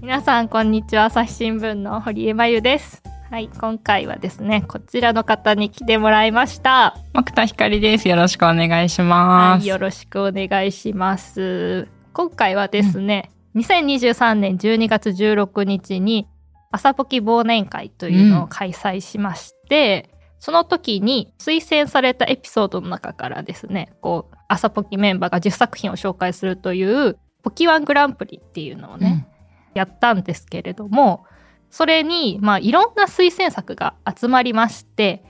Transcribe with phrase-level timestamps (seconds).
[0.00, 3.02] 皆さんこんにちは朝日新聞の堀江真由です。
[3.30, 6.96] はい今回はですねこちらの方に来てもらいました。
[7.12, 8.08] 木田光です。
[8.08, 11.86] よろしくお願いします、はいよろしくお願いします。
[12.14, 16.26] 今回はですね、2023年12月16日に
[16.70, 29.28] 朝ポキ忘年会というのを開催しまして、その時に推薦されたエピソードの中からですねこう朝ポキメンバーが10作品を紹介するというポキワングランプリっていうのをね、
[29.74, 31.24] やったんですけれども
[31.70, 35.22] それに、まあ、いろんな推薦作が集まりまして、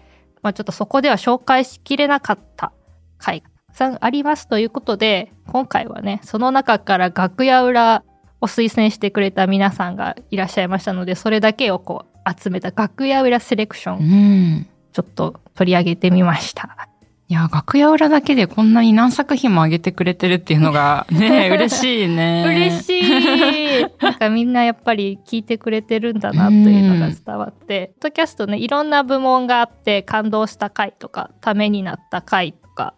[0.42, 2.72] まあ、ちょっとそこでは紹介しきれなかった
[3.18, 8.04] 回がたくさんありますということで今回はねその中から楽屋裏
[8.40, 16.89] を推薦してくれた皆さんがいらっしゃいましたのでそれだけをこう集めた楽屋裏セレクショうンんちょっと取り上げてみました。
[17.30, 22.42] いや楽屋裏だけでこんなに何作品も上げてくれてるっていうのが ね嬉しいね。
[22.44, 23.86] 嬉しい。
[24.02, 32.94] なんかみんなやっぱり聞いてくれてるんだなというのが伝わって、ポッドキャストねいろんな部門があって感動した回とかためになった回とか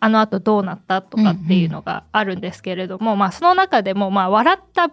[0.00, 4.90] あのあとどうなったとかっていうのがあるんですけれども、まあその中でもまあ笑った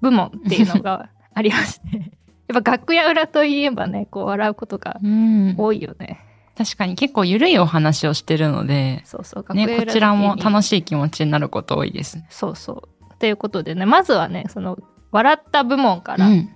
[0.00, 2.10] 部門っていうのが ありまして。
[2.48, 5.54] やっぱ楽屋裏といえばねこう笑うことがうん。
[5.56, 6.18] 多いよね。
[6.58, 14.76] 確かに結構ゆるいお話をしてるのでそうそうねこちらも楽しい気持ちになること多いですねそうそうということでねまずはねその
[15.12, 16.50] 笑った部門からうん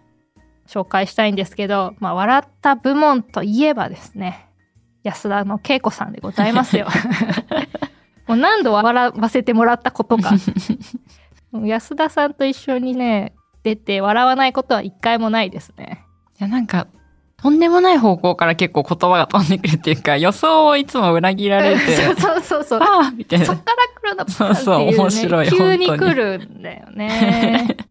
[0.66, 4.48] 紹介したいんですけど、まあ、笑った部門といえばですね
[5.02, 6.86] 安田の恵子さんでございますよ。
[8.28, 10.34] もう何度笑わせてもらったことか
[11.52, 16.04] 安田さんと一緒にね出て笑わないことは一回もないですね。
[16.38, 16.86] いやなんか
[17.42, 22.80] とんでもない方向から結構言葉が飛んでくるっていうか予想をいつも裏切られて そうそうそうそう。
[22.80, 27.76] ああみたいなそっから来るのそうそう面白い急に来るんだよね。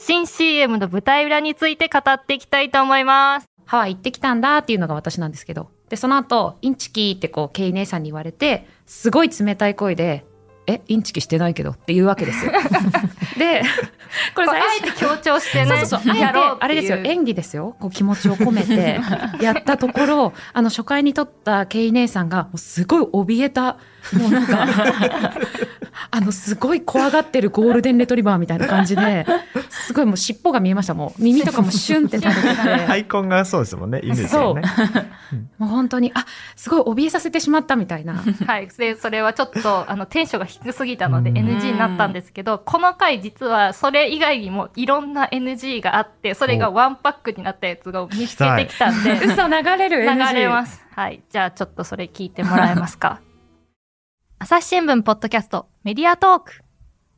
[0.00, 3.46] 新 CM の舞台裏について語っていきたいと思います。
[3.66, 5.68] ハワイ行ってきたんだっていうのが私なんですけど。
[5.90, 10.24] で、その後、インチキってこう、ケイ姉さんに言われて、すごい冷たい声で、
[10.68, 12.52] え、インチキしてないけどって言うわけですよ。
[13.38, 13.62] で、
[14.34, 16.98] これあ最えて強調してね、そうそうやろうあれですよ。
[16.98, 17.74] 演技ですよ。
[17.80, 19.00] こう気持ちを込めて
[19.42, 23.78] やったところ、あの初回に撮ったケイ姉さんが、すごい怯えた、
[24.16, 24.66] もうなんか、
[26.10, 29.26] あのすごい怖がってるゴールデンレトリバーみたいな感じで、
[29.68, 30.94] すごいもう尻尾が見えました。
[30.94, 32.60] もう耳とかもシュンって垂れてて。
[32.88, 34.00] アイコンがそうですもんね。
[34.02, 34.62] 犬ですよね。
[35.58, 36.24] もう本当に、あ、
[36.56, 38.14] すごい怯えさせてしまったみたいな。
[38.46, 50.84] はい、でそれはちょっとあのテンションが低すぎたのでうん NG になったんですけど、この回実はそれ以外にもいろんな NG があってそれがワンパックになったやつが見つけてきたんで 嘘流れる流 NG れます。
[50.94, 53.20] はい、じゃあちょっとそれ聞いてもらえますか？
[54.38, 56.52] 朝日新聞ポッドキャストメディアトーク。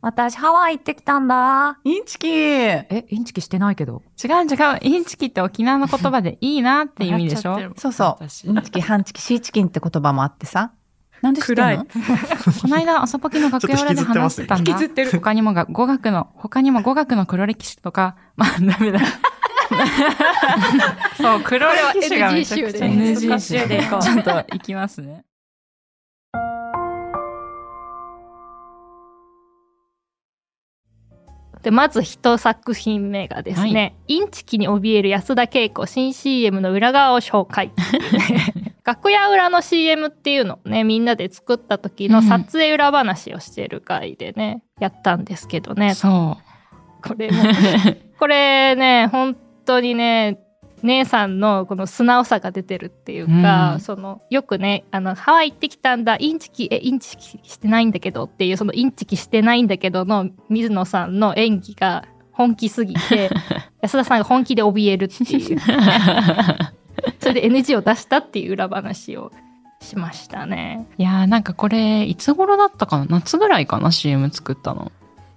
[0.03, 1.79] 私ハワイ行ってきたんだ。
[1.85, 4.03] インチキえ、インチキしてないけど。
[4.23, 7.59] 違う違うインチキって沖縄の言葉でいいなって意味でしょ？
[7.77, 8.25] そうそう。
[8.29, 10.73] 私インチキ、半チキ、シーチキンって言葉もあってさ。
[11.21, 11.85] なんで知ってんの？
[12.63, 14.71] この間朝ポキの楽屋裏で話してたんだ。
[14.73, 19.01] 引きずってる他にもが語学の、他にも語学の黒歴史とか、まあダメだ。
[21.19, 23.87] そう、黒歴史がめちゃくちゃ NG 集で NG 集で。
[24.01, 25.25] ちょっと行きますね。
[31.63, 37.73] でまず一作品目がですね、インチキに怯える安田恵子新 CM の裏側を紹介。
[38.83, 45.95] 楽屋裏の CM っていうのをねみんなで作った時の撮影裏話をしてる回でね、やったんですけどね。
[45.95, 46.39] そ
[47.07, 47.43] これも
[48.19, 50.39] これね本当にね
[50.83, 63.31] 姉さんのこの素直さが出てるっていうか、うんそのよくねあのハワイ行ってきたんだインチキえインチキしてないんだけどっていうそのインチキしてないんだけどの水野さんの演技が本気すぎて
[63.83, 65.61] 安田さんが本気で怯えるっていうう。
[67.19, 69.33] それで NG を出したっていう裏話を
[69.81, 73.07] しましたねいやーなんかこれ、いつ頃だったかな？
[73.09, 74.93] 夏ぐらいかな ?CM 作ったの。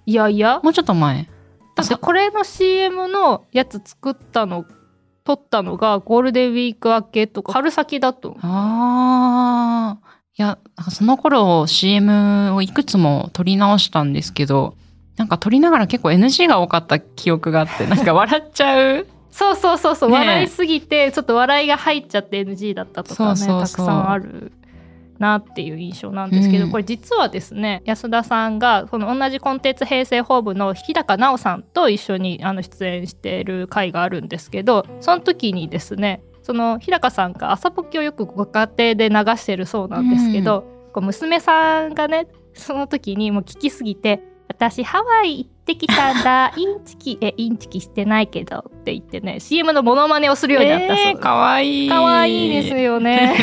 [0.06, 1.28] いやいやもうちょっと前。
[1.74, 4.64] だってこれの CM のやつ作ったの
[5.24, 10.14] 撮ったのがゴールデンウィーク明けとか春先だとああ。
[10.36, 10.58] いや、
[10.90, 14.74] その頃 CM をいくつも撮り直したんですけど、
[15.16, 19.06] なんか撮りながら結構 NG が多かった記憶があって、 なんか笑っちゃう。
[19.30, 24.52] そうそうそうそう、ねえ笑いすぎてちょっと笑いが入っちゃって NG だったとかねそうそうそうたくさんある
[25.18, 26.70] なっていう印象なんですけど、うん。
[26.70, 46.52] これ実はですね安田さんがその同じコンテンツ平成法部の日高奈緒さんと一緒にあの出演している回があるんですけどその時にですねその日高さんが朝ポキをよくご家庭で流してるそうなんですけど、こう娘さんがねその時にもう聞きすぎて私ハワイ行ってきたんだ。
[46.56, 47.18] インチキ。
[47.20, 51.88] えインチキしてないけどって言ってね CM のモノマネをするようになったそうです、えー、かわいい。
[51.88, 53.34] かわいいですよね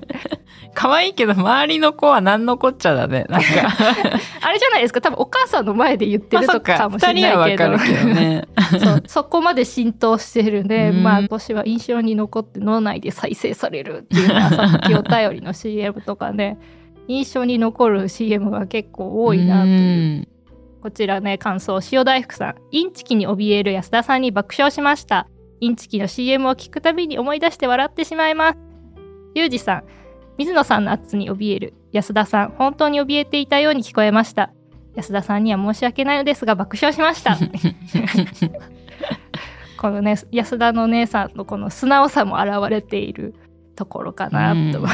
[0.74, 3.26] かわいいけど、周りの子は何のこっちゃだね。
[3.28, 3.46] なんか。
[4.40, 5.00] あれじゃないですか。
[5.00, 7.70] 多分お母さんの前で言ってるとかもしれないけど。
[7.70, 8.48] わかるけどね。
[8.82, 9.02] そう。
[9.06, 11.02] そこまで浸透してるんで、うん。
[11.02, 16.58] まあ私は印象に残って脳内で再生されるっていうのはさっきお便りの CM とかね。
[17.08, 19.72] 印象に残る CM が結構多いなという。
[19.72, 19.76] う
[20.20, 20.28] ん。
[20.82, 21.78] こちらね感想。
[21.92, 22.54] 塩大福さん。
[22.70, 25.28] インチキに怯える安田さんに爆笑しました。
[25.60, 28.58] インチキの CM を聞くたびに思い出して笑ってしまいます。
[29.34, 29.84] ゆうじさん
[30.38, 34.52] 水野さんの圧に怯える安田さん本当に怯えていたように聞こえました。
[34.94, 37.38] 安田さんには申し訳ないのですが爆笑しました。
[39.78, 43.34] このね安田の姉さんのこの素直さも現れている
[43.74, 44.88] ところかなと、うん。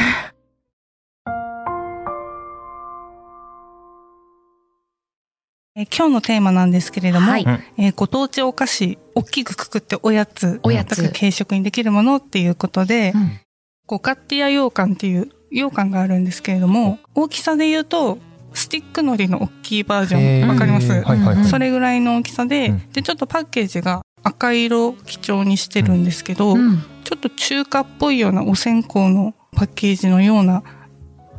[5.76, 7.46] えー今日のテーマなんですけれども、はい。
[7.76, 11.11] えーご当地お菓子、大きくくくっておやつ、おやつ。
[11.11, 13.41] 軽食にできるものっていうことで、うん
[13.88, 18.19] ゴカッティア羊羹っていう羊羹があるんですけれども、大きさで言うと、
[18.52, 21.44] スティック海苔の大きいバージョン、わかります、はいはいはい。
[21.46, 22.90] それぐらいの大きさで、うん。
[22.93, 26.82] で、ちょっとパッケージが赤色を基調にしてるんですけど、うん。
[27.02, 30.62] ちょっと中華っぽいようなお線香のパッケージのような、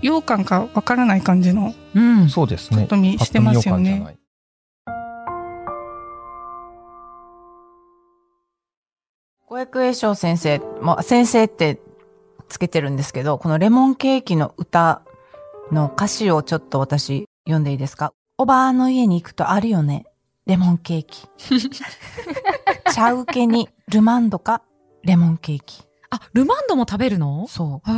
[0.02, 2.30] 羊羹かわからない感じのうん。
[2.30, 2.78] そうですね。
[2.78, 4.18] パッと見してますよね。
[9.46, 11.80] 小役栄翔先生も、先生って
[12.50, 15.02] つけてるんですけど、このレモンケーキの歌
[15.72, 18.14] の歌詞をちょっと私読んでいいですか？
[18.38, 20.06] おばあの家に行くとあるよね。
[20.46, 21.28] レモンケーキ。
[22.94, 24.62] 茶受けにルマンドか？
[25.04, 25.84] レモンケーキ。
[26.10, 27.48] あルマンドも食べるの？
[27.48, 27.90] そう。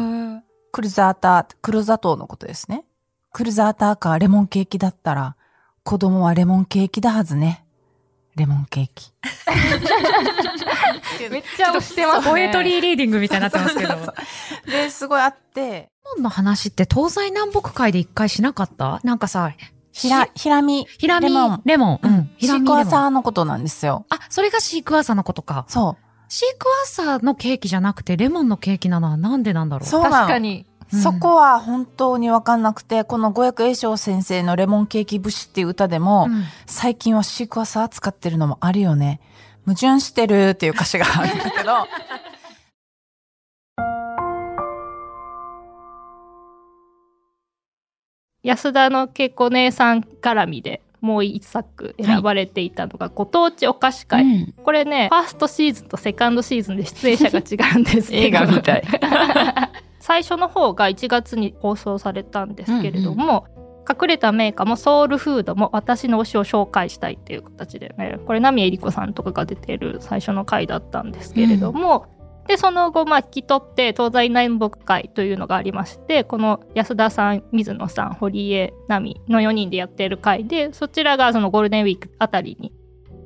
[0.72, 2.86] クルザーター、黒砂糖のことですね。
[3.34, 5.36] クルザーターかレモンケーキだったら、
[5.84, 7.66] 子供はレモンケーキだはずね。
[8.36, 9.12] レモンケーキ。
[11.30, 13.96] めっちゃ押してますねポエトリーリーディングみたいになってますけど。
[14.66, 19.00] で、すごいあって、レモンの話って東西南北会で一回しなかった？
[19.04, 19.52] なんかさ、
[19.92, 22.00] ひら、ひらみ、ひらみ、レモンレモン。
[22.02, 22.32] うん。
[22.38, 22.66] ひシー。
[22.66, 24.06] クワーサーのことなんですよ。
[24.10, 25.66] あ、それがシークワーサーのことか。
[25.68, 25.98] そ
[26.30, 29.90] シークワーサーのケーキじゃなくて、レモンのケーキなのはなんでなんだろう？
[29.90, 36.44] 確かにうんそこは本当にわかんなくて、この五役栄翔先生のレモンケーキ節っていう歌でも、うん。
[36.66, 39.22] 最近はシークワーサー使ってるのもあるよね。
[39.66, 41.88] 矛盾してるっていう歌詞があるんだけど、
[48.44, 58.24] 安田のけこ姉さん絡みでもう一作選ばれていたのが、ご当地お菓子会、うんこれねファーストシーズンとセカンドシーズンで出演者が違うんですけど。
[58.24, 58.84] 映画みたい。
[60.12, 63.48] 最初の方が1月に放送されたんですけれども、
[63.90, 72.08] 隠れたメーカーもソウルフードも私の推しを紹介したいっていう形でねこれ波江里子さんとかが出てる最初の回だったんですけれども、
[72.46, 82.74] でその後まあ引き取って東西南北会というのがありましてこの安田さん水野さん堀江奈美の4人でやっている会でそちらがそのゴールデンウィークあたりに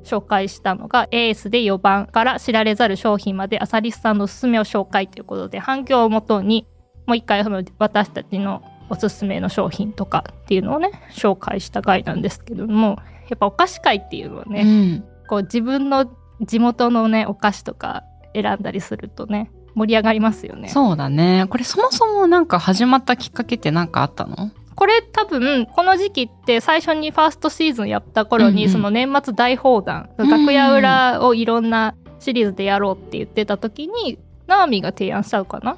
[0.04, 6.64] 紹介したのがエースで4番から知られざる商品までアサリスさんのおすすめを紹介ということで反響をもとに
[7.06, 12.98] もう一回その私たちのおすすめの商品とかっていうのをね紹介した回なんですけども
[13.28, 16.08] やっぱお菓子会っていうのはね、うんこう自分の
[16.40, 20.68] 地元のねお菓子とか選んだりするとね盛り上がりますよね。
[20.68, 21.46] そうだね。
[21.50, 24.52] これそもそもなんか始まったきっかけって何かあったの？
[24.76, 35.76] これ多分この時期って最初にファーストシーズンやった頃に、うんうんその年末大放談、うん楽屋裏をいろんなシリーズでやろうって言ってた時にナーミが提案したのかな、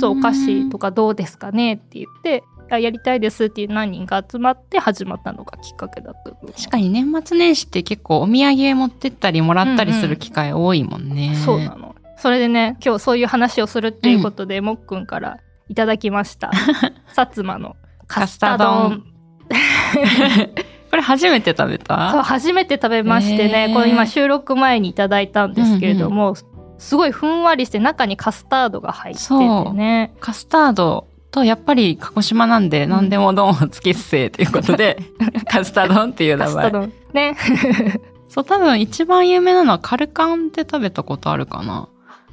[0.00, 11.34] そうお菓子とかどうですかねって言ってあやりたいですっていう何人か集まって始まったのがきっかけだった確かに年末年始って結構お土産持ってったりもらったりする機会多いもんね。
[11.44, 11.94] そうなの。
[12.18, 16.50] それでね今日そういう話をするっていうことで、もっくんからいただきました。
[17.14, 19.04] 薩摩のカスタ丼。
[20.90, 23.74] これ初めて食べそうた初めて食べましてね、へー。
[23.74, 26.34] これ今収録前にいただいたんですけれども、
[26.78, 29.34] すごいふんわりして中にカスタードが入ってて
[29.72, 34.98] ねカスタードとやっぱり鹿児島なんで何でも丼をつけっせということで、
[35.50, 36.54] カスタードンっていう名前。
[36.54, 37.36] カスタードね
[38.28, 41.88] そう多分一番有名なのはカルカンって食べたことあるかな。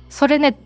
[0.09, 0.57] それね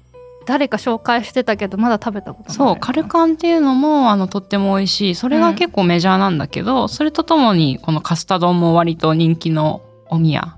[0.46, 5.16] 誰か紹介してたけどまだ食べたことないそう、カルカンっていうのも、あの、とっても美味しい。
[5.16, 10.56] それが結構メジャーなんだけど、それとともに、このカスタ丼も割と人気のお宮。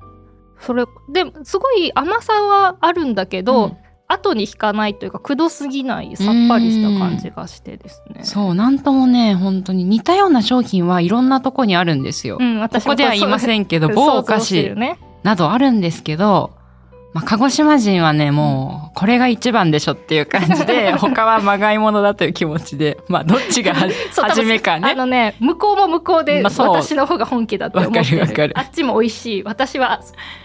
[0.61, 3.77] それですごい甘さはあるんだけど、うん
[4.13, 8.23] 後に引かないというかくどすぎないさっぱりした感じがしてですね。
[8.23, 12.37] そう、なんともね、本当に似たような商品はいろんなとこにあるんですよ。
[12.39, 14.99] うん、こ私こでは言いませんけど、ん某お菓子ね。
[15.23, 16.51] などあるんですけど、
[17.13, 23.73] まあ、鹿児島人はね、もう、これが一番でしょっていう感じで、 他はまがいものだという気持ちで、まあ、どっちが
[24.15, 24.95] 初めかあね。
[24.95, 28.01] のね、向こうも向こうで、私の方が本気だって思ってる。
[28.01, 29.43] わかるわかるあっちも美味しい。
[29.43, 29.99] 私は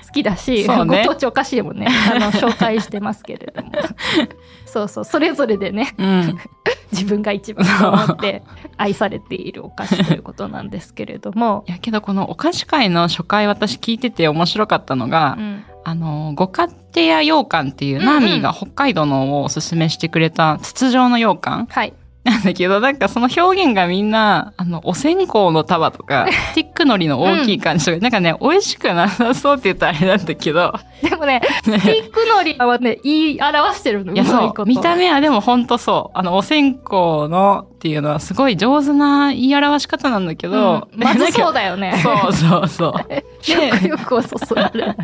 [0.06, 3.70] 好きだし、ねご当地お菓子でもね、あの、紹介してますけれども。
[4.66, 6.38] そうそう、それぞれでね、うん。
[6.90, 8.42] 自分が一番と思って
[8.76, 11.64] 愛されているお菓子ということなんですけれども。
[11.68, 21.94] いやけどこのお菓子会の初回私聞いてて面白かったのが、うんあの、ご勝手屋羊羹っていう、うんうんナーミーが北海道のをおすすめしてくれた筒状の羊羹はい。
[22.24, 34.12] なんだけど、なんかその表現がみんな、あの、お線香の束とか、スティックのりの大きい感じとか、なんかね、美味しくなさそうって言ったらあれなんだけど、でもね、ス ティックのりはね、言い表してるの。
[34.12, 36.18] いや、そ、う見た目はでもほんとそう。
[36.18, 36.96] あの、お線香
[37.28, 41.60] のっていうのはすごい上手な言い表し方なんだけど、うんまずそうだ。
[41.60, 41.94] だよね。
[42.02, 42.92] そうそうそう。
[43.40, 44.96] 食欲をそそられない。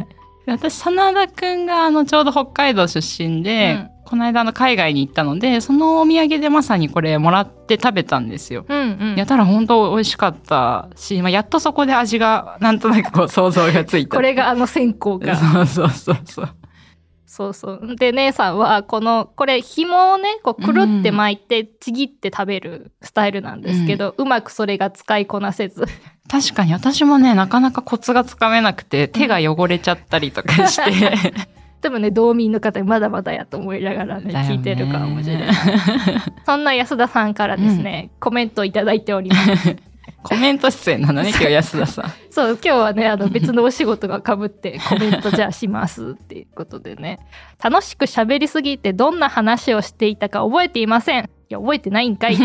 [0.47, 8.67] 私、真田くんがあの、ちょうど北海道出身で、うんこの間あの海外に行ったので、そのお土産でまさにこれもらって食べたんですよ。
[8.69, 9.17] うんうん。
[9.17, 14.15] やったら本当美味しかったし、まあ、やっとそこで味がなんとなくこう想像がついた。
[14.15, 15.35] これがあの線香が。
[15.37, 16.49] そうそうそうそう。
[17.25, 17.97] そうそう。
[17.97, 25.87] で、姉さんは、この、これ、紐をね、こう、くるって巻いて、ちぎって食べるスタイルなんですけど、うまくそれが使いこなせず。
[26.29, 31.13] 確かに私もね、なかなかコツがつかめなくて、手が汚れちゃったりとかして。
[31.83, 35.49] 多分ね、道民の方まだまだやと思いながらね、ね聞いてるかもしれない。
[36.47, 39.77] そんな安田さんからですね、コメントをいただいております。
[40.23, 42.13] コメント出演なんだね、今日安田さん。
[42.31, 47.19] そう、今日はね、あの別のお仕事が被ってコメントじゃあしますっていうことでね。
[47.63, 51.25] 楽しく喋りすぎてどんな話をしていたか覚えていません。
[51.25, 52.37] いや、覚えてないんかい。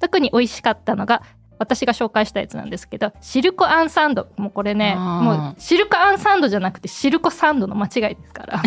[0.00, 1.22] 特に美味しかったのが、
[1.62, 4.28] 私が紹介したやつなんですけど、シルコアンサンド。
[4.36, 8.58] もうこれね、もうシルコアンサンドじゃなくてシルコサンドの間違いですから。
[8.62, 8.64] 好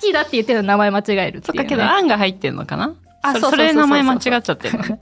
[0.00, 1.42] きだって言ってるの名前間違えるっていう、ね。
[1.44, 2.88] そっかけど、あんが入ってんのかな？
[2.88, 4.84] そあそうそれで名前間違っちゃってるの？
[4.84, 5.00] ね。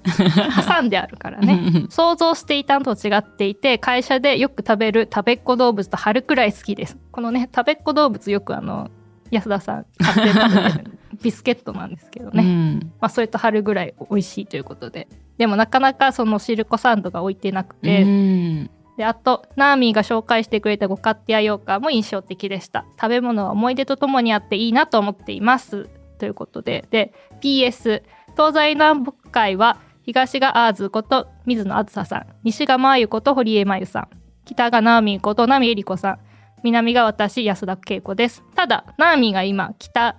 [0.66, 1.86] 挟んであるからね。
[1.90, 6.96] 想像していたのと違っていて、会社でよく食べる食べっ子動物と春くらい好きです。
[7.12, 8.90] このね、食べっ子動物よくあの、
[9.30, 12.42] 安田さん買って食べてるビスケットなんですけどね。
[12.42, 15.08] うんまあ、それと春ぐらい美味しいということで。
[15.38, 22.86] でもなかなかそのシルコサンドが置いてなくて、うんで、あと、ナーミーが紹介してくれたご勝手や羊羹も印象的でした。
[22.98, 25.90] 食べ物は思い出とともにあっていいなと思っています。
[26.18, 27.12] ということで、で、
[27.42, 28.02] PS、
[28.36, 34.08] 東西南北海は、東がアーズこと水野あずささん、西がまゆこと堀江真由さん、
[34.44, 36.18] 北がナーミーことナミエリコさん、
[36.62, 38.42] 南が私安田恵子です。
[38.54, 40.16] ただ、ナーミーが今、北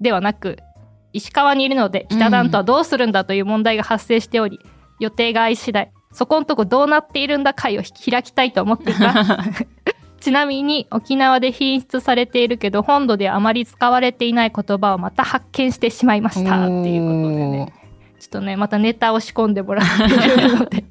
[0.00, 0.58] ではなく、
[1.12, 4.60] 石川にいるので、北団とはどうするんだという問題が発生しており、
[5.00, 9.66] 予定が合い次第、そこんとこどうなっているんだ会を開きたいと思っています。
[10.20, 17.72] ちなみに沖縄で品質されているけど本土ではあまり使われていない言葉をまた発見してしまいましたっていうことでね。
[18.18, 20.84] ちょっとねまたネタを仕込んでもらっているので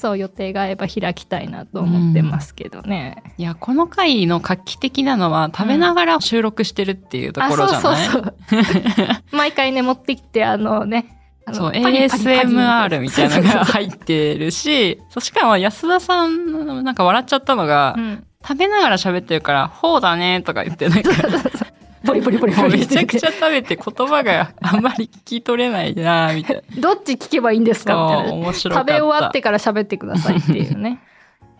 [0.00, 9.06] そう予定が合えば開きたいなと思ってますけどね、いや、この回の画期的なのは、食べながら収録してるっていうところじゃない、あそうそうそう。
[9.36, 18.24] 毎回ね持ってきてあのねあのそう、ASMR みたいなのが入ってるし、 そうしかも安田さん、なんか笑っちゃったのが、うん。
[18.42, 21.10] 食べながら喋ってるから、ほうだねとか言って、なんか、
[22.04, 22.80] ボリボリボリもうボリ。
[22.80, 26.62] めちゃくちゃ食べて言葉があんまり聞き取れないなみたいな。
[26.80, 27.94] どっち聞けばいいんですか？
[27.94, 28.32] みたいな。
[28.34, 28.76] 面白。
[28.76, 31.00] 食べ終わってから喋ってくださいっていうね。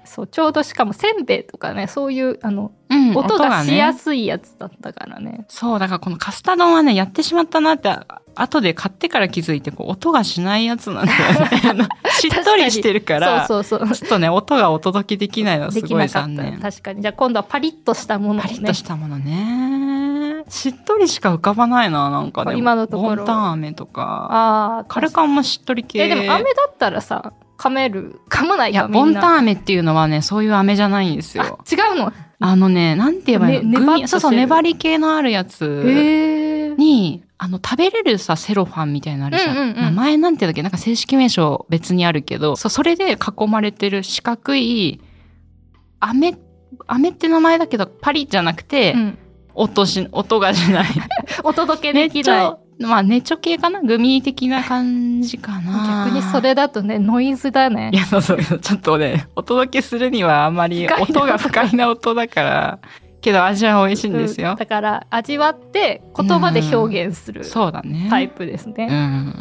[0.02, 5.44] そうちょうどしかもせんべいとかねそういうあのうん音がしやねすいやつだったからね。
[5.48, 11.12] そう、だからこのカスタ丼はね、やってしまったなって、あ後で買ってから気づいて、こう、音がしないやつなんだ
[11.68, 11.88] よね。
[12.18, 13.96] しっとりしてるから、そうそうそう。
[13.96, 16.28] ちょっとね、音がお届けできないのはすごないかった。
[16.28, 16.58] 残念。
[16.60, 17.02] 確かに。
[17.02, 19.99] じゃあ今度はパリッとしたものをパリッねとしたものね。
[20.48, 22.44] しっとりしか浮かばないな、なんか。
[22.44, 22.56] でも。
[22.58, 23.16] 今のところ。
[23.16, 24.28] ボンタン飴とか。
[24.30, 26.04] ああカルカンもしっとり系。
[26.04, 28.20] えでも飴だったらさ噛める？
[28.28, 31.58] 噛まないいや、ボンタン飴っていうのはね、そういう飴じゃないんですよ。
[31.60, 32.12] あ違うの？
[32.42, 36.74] あのね、なんて言えばいいの、ねそうそう、粘り系のあるやつ。
[36.78, 39.56] に、あの、食べれるさ、セロファンみたいなのあるじゃん。
[39.56, 39.74] うんうんうん。
[39.82, 40.62] 名前なんていうんだっけ？
[40.62, 45.02] なんか正式名称別にあるけど、そう、それで囲まれてる四角い、
[45.98, 46.38] 飴、
[46.86, 49.18] 飴って名前だけど、パリじゃなくて、うん
[49.54, 50.86] 音し、音がしない。
[51.44, 56.06] お届けできないょ、まあ、ネチョ系かなグミ的な感じかな。
[56.06, 62.78] 逆にそれだとねノイズだねいや、そうそう、ちょっとね、お届けするにはあんまり音が不快な音だから、
[63.20, 64.56] けど味は美味しいんですようん。
[64.56, 68.06] だから味わって言葉で表現するそうだね。
[68.10, 68.86] タイプですうね。
[68.86, 69.34] ん。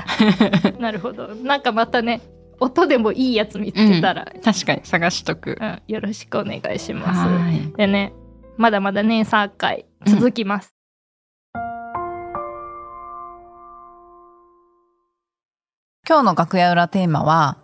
[0.80, 1.28] なるほど。
[1.28, 2.22] なんかまたね、
[2.60, 5.58] 音でもいいやつ見つけたら、確かに探しとく。
[5.60, 7.20] うんよろしくお願いします。
[7.20, 7.72] はい。
[7.76, 8.12] でね、
[8.56, 10.72] まだまだ年3回続きます。
[16.08, 17.56] 今日の楽屋裏テーマは、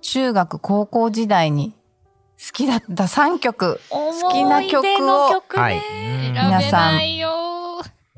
[0.00, 1.76] 中学高校時代に好
[2.52, 5.42] きだった3曲、好きな曲を。
[6.32, 7.00] 皆さん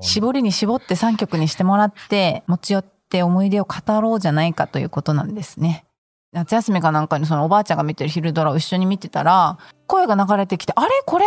[0.01, 5.85] 絞りに絞って3曲にしてもらって、持ち寄って思い出を語ろうじゃないかということなんですね。
[6.33, 10.91] 夏休みかなんかにそのおばあちゃんが見てる昼ドラを一緒に見てたら、声が流れてきて、あれ？
[11.07, 11.27] これ、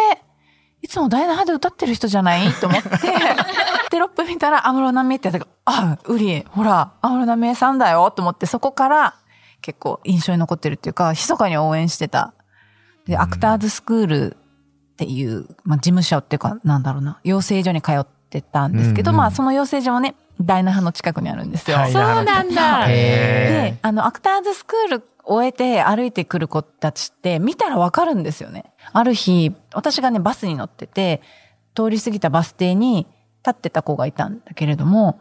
[0.81, 2.47] いつもダイナハで歌ってる人じゃない？
[2.61, 2.89] と思って、
[3.89, 9.15] テロップ見たら、安室奈美恵ってやったから、あ、ウリ、ほら、安室奈美恵さんだよと思って、そこから
[9.61, 12.33] 結構印象に残ってるっていうか、密かに応援してた。
[13.07, 21.77] で、アクターズスクールっていう、まあ、事務所っていうか、なんだろうな、養成所に通ってたんですけど、うんうんまあ、その養成所もね、ダイナハの近くにあるんですよ。
[21.77, 22.85] はいそうなんだ。
[22.87, 28.65] でへ、あの、アクターズスクール終えて歩いてくる子たちって見たらわかるんですよね。
[28.93, 31.21] ある日、私がね、バスに乗ってて、
[31.75, 33.07] 通り過ぎたバス停に
[33.45, 35.19] 立ってた子がいたんだけれども、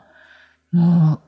[0.73, 1.21] もう、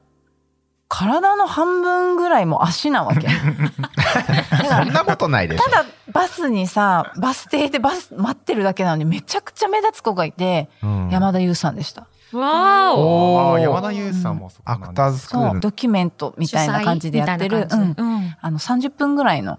[0.89, 3.29] 体の半分ぐらいも足なわけ。
[4.69, 5.65] そんなことないでしょ。
[5.65, 12.07] ただ、バスにさ、バス停でバス待ってるだけなのにめちゃくちゃ目立つ子がいて、うん山田優さんでした。
[12.33, 13.53] わーお。
[13.53, 15.61] おー山田優さんもそこなんアクターズスクール。
[15.61, 17.69] ドキュメントみたいな感じでやってる。
[17.71, 17.97] うん
[18.41, 19.59] あの、30分ぐらいの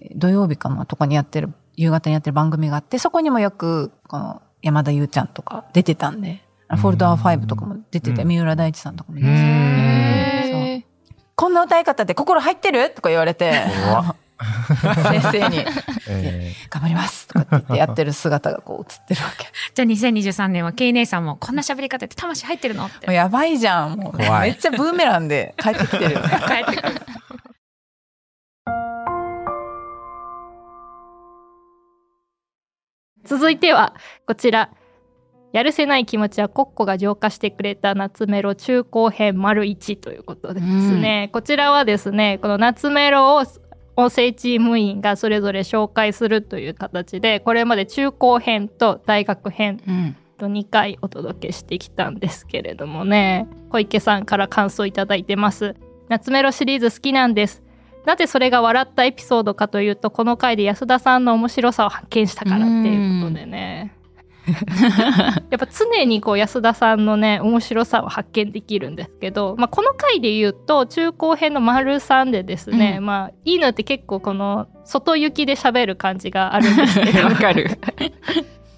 [0.00, 8.28] えー土曜日かなとかにやってる、夕方にやってる番組があって、そこにもよく、この山田優ちゃんとか出てたんで、あフォルダー5とかも出てて、うん。
[8.28, 9.24] 三浦大知さんとかも出う。
[9.24, 10.86] て
[11.36, 12.90] こんな歌い方で心入ってる？
[12.90, 13.52] とか言われて、
[13.84, 14.14] 怖
[15.10, 15.64] 先生に、
[16.08, 19.46] え頑張りますとかって言ってやってる姿がこう映ってるわけ。
[19.74, 22.86] じゃあ2023年はケイ姉さんもこんな喋り方って魂入ってるの？
[22.86, 23.06] って。
[23.06, 23.96] もうやばいじゃん。
[23.96, 24.16] もう。
[24.16, 26.12] めっちゃブーメランで帰ってきてる。
[26.14, 26.28] よね。
[26.46, 27.02] 帰ってくる。
[33.24, 33.94] 続いては
[34.26, 34.70] こちら。
[35.52, 40.66] やるせない気持ちはコッコが浄化してくれた夏メロ中高編丸1ということです
[40.98, 43.44] ね、こちらはですねこの夏メロを
[43.94, 50.16] 音声チーム員がそれぞれ紹介するという形でこれまで中高編と大学編うん。
[50.36, 53.46] と2回お届けしてきたんですけれどもね。
[53.70, 55.76] 小池さんから感想いただいてます。
[56.08, 57.62] 夏メロシリーズ好きなんです
[58.04, 63.94] なぜそれが笑ったエピソードかというとこの回で安田さんの面白さを発見したからっていうことでね。
[65.50, 73.06] やっぱ常にこう安田さんのね面白さを発見できるんですけど、まあ、この回で言うと中高編の丸3でですね、うん。
[73.06, 77.24] まあ犬って結構この外行きで喋る感じがあるんですけど。
[77.24, 77.78] わかる。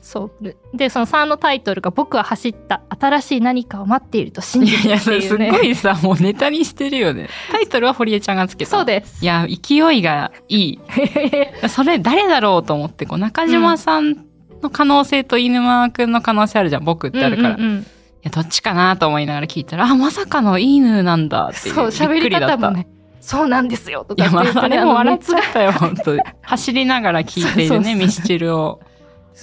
[0.06, 7.28] そうでその3のタイトルが「僕は走った新しい何かを待っていると信じる」いや、ってすっいうねごいさ、もうネタにしてるよね。
[7.50, 8.70] タイトルは堀江ちゃんがつけた。
[8.70, 10.80] そうですいや、勢いがいい。
[11.68, 14.24] それ誰だろうと思って、こう中島さん
[14.62, 17.50] の可能性と犬間くんの可能性あるじゃん、僕ってあるから。
[17.50, 17.86] いうんうんうん
[18.26, 21.74] や、どっちかなと思いながら聞いたら、あ、まさかの犬なんだっていう。
[21.74, 22.88] そう喋り方もね
[23.20, 28.80] そうなんですよといや、まあ、あかって言ってねれも笑っちゃったよ、本当に走りながら聞いているね、ミスチルを。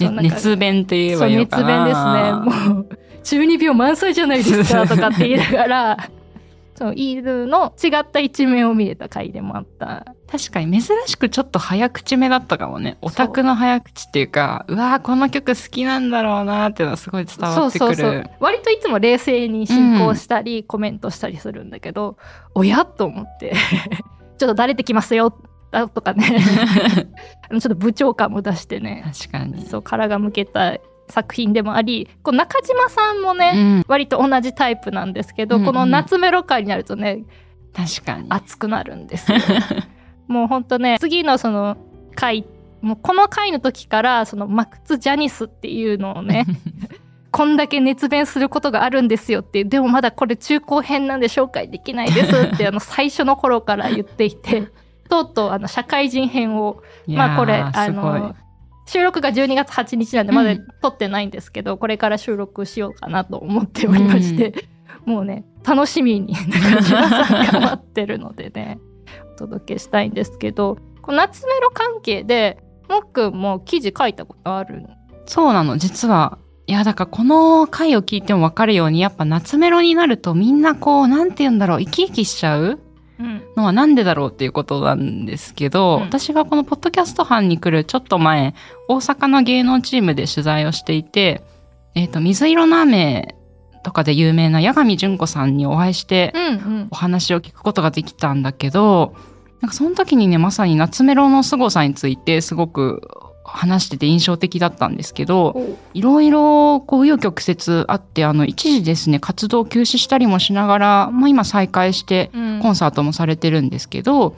[0.02, 2.44] ね熱弁って言えばいいのか熱弁な。
[2.44, 2.72] ですね。
[2.74, 2.88] もう
[3.24, 5.96] 12秒満載じゃないですかとかって言いながら。
[6.76, 10.04] そう犬の違った一面を見れた回でもあった。
[10.30, 12.98] 確かに珍しくちょっと早口めだったかもね。
[13.00, 17.94] オタクの早口っていうか、うわーこの曲好きなんだろうなーっていうのはすごい伝わってくる。
[17.94, 18.30] そうそうそう。
[18.40, 22.16] 割といつも冷静に進行したり、コメントしたりするんだけど
[22.56, 22.84] おや？
[22.84, 23.54] と思って。
[24.36, 25.32] ちょっとだれてきますよ
[25.74, 26.40] だとかね。
[27.50, 29.04] ちょっと部長感も出してね。
[29.18, 29.66] 確かに。
[29.66, 35.66] そう殻が向けた作品でもありこう中島さんもね、うん、割と同じタイプなんですけど、うんうん。
[35.66, 37.24] この夏メロ回になるとね
[37.74, 38.26] 確かに。
[38.28, 39.38] 熱くなるんですよ。
[40.28, 41.76] もうほんとね次のその
[42.14, 42.46] 回
[42.80, 46.46] もうこの回の時からそのマクツ・ジャニスっていうのをね
[47.32, 54.68] こんだけ熱弁することがあるんですよってでもまだこれ中高編なんで紹介できないですってあの最初の頃から言っていて
[55.08, 58.34] とうとうあの社会人編をまあこれあの
[58.86, 64.54] 収録が12月8日なんでまだうん撮ってないんですけど、これから収録しようかなと思っておりまして、
[65.06, 68.78] もうね楽しみに中島さんが待ってるのでね
[69.34, 74.82] お届けしたいんですけどこの夏メロ関係でもっくんも記事書いたことある
[75.26, 76.38] そうなの、実は。
[76.66, 82.80] いや、だからこの回を聞いてもわかるように、やっぱ夏メロになるとみんなこう、なんて言うんだろう、生き生きしちゃううん
[83.56, 86.02] のはなんでだろうっていうことなんですけど、うん。
[86.02, 88.54] 私がこのポッドキャスト班に来るちょっと前、
[88.88, 91.42] 大阪の芸能チームで取材をしていて、
[91.94, 93.36] えっ、と、水色の雨
[93.84, 96.88] とかで有名な八神純子さんにお会いして、うんうん。
[96.90, 99.14] お話を聞くことができたんだけど、
[99.60, 103.08] なんかその時にね、まさに夏メロの凄さについてすごく
[103.44, 105.54] 話してて印象的だったんですけど、
[105.92, 112.60] いろいろこう紆余曲折あって、あの、一時ですね、活動を休止したりもしながら、まあ今再開してうん。
[112.60, 114.36] コンサートもされてるんですけど、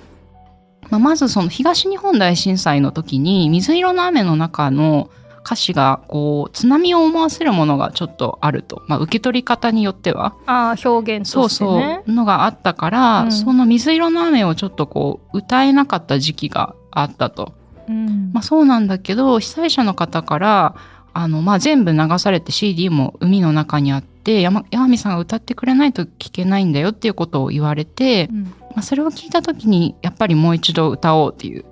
[0.91, 5.11] まあ、まずその東日本大震災の時に水色の雨の中の
[5.45, 10.35] 歌詞がこう津波を思わせるものがちょっとあると、まあ、受け取り方によっては。
[10.47, 12.03] ああ表現そうとしてね。
[12.05, 12.15] そう。
[12.15, 13.33] のがあったから、うん。
[13.33, 17.53] その水色の雨をちょっとこう歌えなかった時期があったと。
[17.89, 18.31] うん。
[18.33, 20.77] まあ、そうなんだけど被災者の方から
[21.13, 28.43] あの、まあ、全部流されて CD も海の中にあって山山美さんが歌ってくれないと聞けないんだよっていうことを言われて、うん。
[28.45, 31.65] まあ、それを聞いた時にやっぱりもう一度歌おうっていう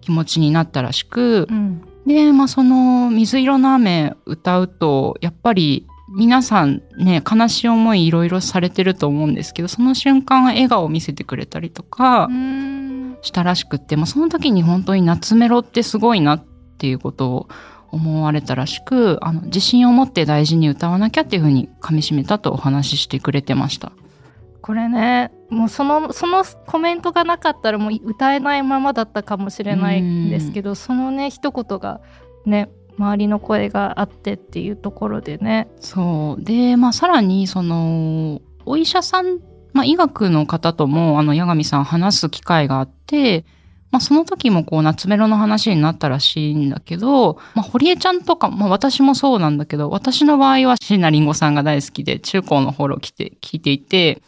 [0.00, 1.82] 気持ちになったらしく、うん。
[2.06, 12.79] で、まあ、その水色の雨歌うとやっぱり皆さんね悲しい思いいろいろされてると思うんですけどその瞬間笑顔を見せてくれたりとかうん
[13.22, 16.44] したらしくって、まあ、その時に本当に夏メロってすごいなっ
[16.78, 17.48] ていうことを
[17.90, 23.92] 思われたらしくあの自信を持って大事に歌わなきゃっていうふうにかみしめたとお話ししてくれてました。
[24.62, 32.00] これねもうそのそのコメントがなかったらもう歌えないままだったかもしれないんですけどそのね一言が
[32.44, 36.44] ね周りの声があってっていうところでねそう。
[36.44, 39.40] で、まあ、さらに、その、お医者さん、
[39.72, 43.44] まあ、医学の方とも、あの、八神さん話す機会があって、
[43.90, 54.22] まあ、その時もこう、夏メロの話になったらしいんだけど、まあ、堀江ちゃんとか、まあ、私もそうなんだけど、私の場合は椎名林檎さんが大好きで、中高の頃来て、聞いていて、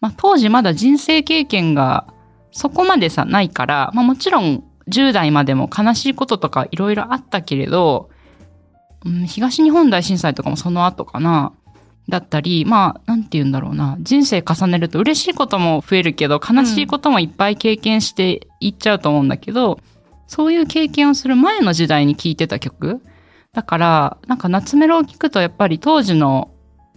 [0.00, 2.06] まあ、当時まだ人生経験が
[2.52, 8.08] そこまでさ、ないから、まあ、もちろん、10代までも悲しいこととかいろいろあったけれど、
[9.04, 11.52] うん、東日本大震災とかもその後かな。
[12.08, 13.96] だったり、まあ、なんて言うんだろうな。
[14.00, 19.80] 人生重ねると嬉しいことも増えるけど、悲しいこともいっぱい経験していっちゃうと思うんだけど、
[20.28, 23.00] そういう経験をする前の時代に聴いてた曲。
[23.52, 26.50] だから、なんか夏メロを聴くとやっぱり当時の、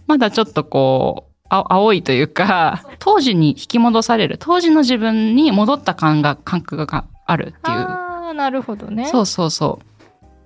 [0.06, 7.76] まだちょっとこう、あ青いというか、当時に引き戻される、当時の自分に戻った感が、感覚があるっていう。
[7.76, 9.89] ああなるほどねそうそうそう。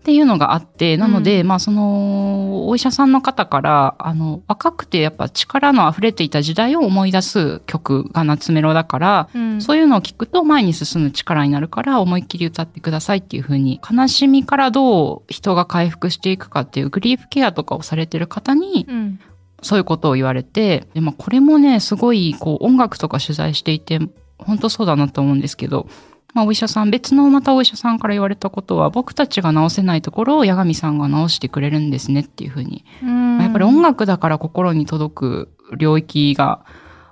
[0.05, 9.63] っていうのがあって、なので、まあその、お医者さんの方から、あの、若くてやっぱ力の溢れていた時代を思い出す曲が夏メロだから、うん。
[9.63, 19.19] そういうのを聞くと前に進む力になるから思いっきり歌ってくださいっていう風に、悲しみからどう人が回復していくかっていうグリーフケアとかをされてる方に、うん。
[19.63, 24.01] そういうことを言われて、でまあ、これもね、すごい、こう、音楽とか取材していて、
[24.37, 25.89] 本当そうだなと思うんですけど、
[26.35, 32.85] まあ、お医者さん、別のまたお医者さんから言われたことは、僕たちが治せないところを八神さんが治してくれるんですねっていうふうに。
[33.03, 36.65] うんまあやっぱり音楽だから心に届く領域が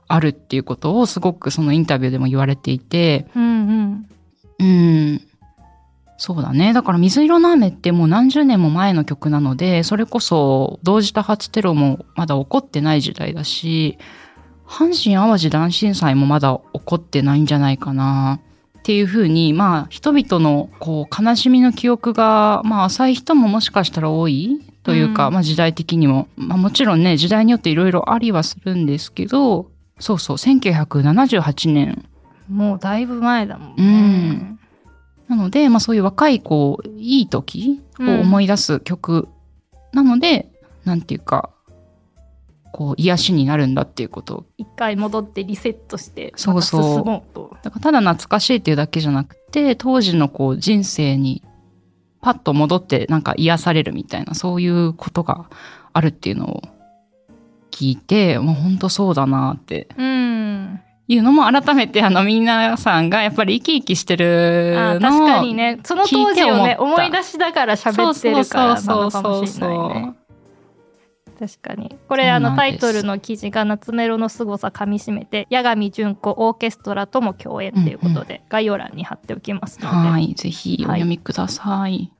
[0.09, 4.07] あるっていうことをすごくそのインタビューでも言われていて、うんうん
[4.59, 5.21] うん。
[6.17, 6.73] そうだね。
[6.73, 13.99] だから水色の雨ってもう何十年も前の曲なので、それこそ同時多発テロもまだ起こってない時代だし、
[14.67, 18.41] 阪神淡路大震災もまだ起こってないんじゃないかな。
[18.83, 25.35] っていうふうに、まあ人々のこう悲しみの記憶が、まあ浅い人ももしかしたら多いというか、うん。
[25.35, 26.27] まあ時代的にも。
[26.37, 32.05] まあもちろんね、時代によっていろいろありはするんですけど、そうそう、1978年。
[32.51, 33.77] もうだいぶ前だもんね。
[33.79, 34.59] うん。
[35.29, 39.29] なので、まあそういう若い、こう、いい時を思い出す曲。
[39.93, 40.51] なので、
[40.85, 41.51] なんていうか、
[42.73, 44.37] こう、癒しになるんだっていうこと。
[44.37, 44.45] を。
[44.57, 46.81] 一回戻ってリセットしてそうそう。
[46.81, 47.57] また進もうと。
[47.63, 51.43] だからただ懐かしいっていうだけじゃなくて、当時のこう、人生に
[52.23, 55.51] パッと戻ってなんか癒されるみたいな、そういうことが
[55.93, 56.63] あるっていうのを
[57.71, 59.89] 聞いて、もう本当そうだなって。
[59.97, 60.81] うん。
[61.09, 65.81] いうのも改めてあの皆さんがやっぱり生き生きしてるあのを確かにね。
[65.85, 69.95] その当時をね思い出しながら喋ってるからなそうのかもそうそうそしれないう。
[69.95, 70.15] ね
[71.43, 82.13] 確かにこれあのタイトルの記事が「夏メロの凄さかみしめて八神純子オーケストラとも共演」ということで、概要欄に貼っておきますので、はい、ぜひお読みください。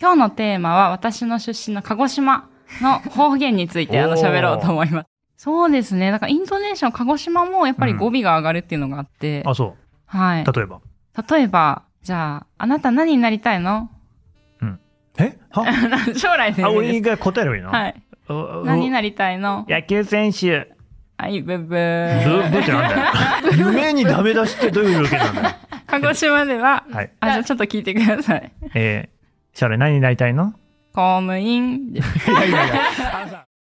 [0.00, 2.50] 今日のテーマは私の出身の鹿児島
[2.82, 5.06] の方言について あの喋ろうと思います。
[5.36, 6.10] そうですね。
[6.10, 9.74] だからイントネーション、鹿児島もやっぱり語尾が上がるっていうのがあって、あ、そ
[10.06, 10.42] はい。
[10.42, 10.52] う。
[10.52, 10.80] 例えば？
[11.30, 13.90] 例えば、じゃあ、あなた何になりたいの？
[15.16, 15.38] え？
[15.50, 15.64] は？
[16.14, 17.94] 将来であ、俺が答えればいいのはい。
[18.64, 19.64] 何になりたいの？
[19.70, 20.70] 野球選手。
[21.16, 22.22] はい、ブブブー。
[22.22, 23.52] ーブーってなんだよ。
[23.72, 25.56] 夢にダメ出しってどういうわけなんだよ。
[25.86, 27.10] 鹿児島では、はい。
[27.20, 28.52] あ、じゃあちょっと聞いてください。
[28.74, 30.52] えー、将来何になりたいの？
[30.92, 31.88] 公務員。
[31.94, 33.46] いやいやいや。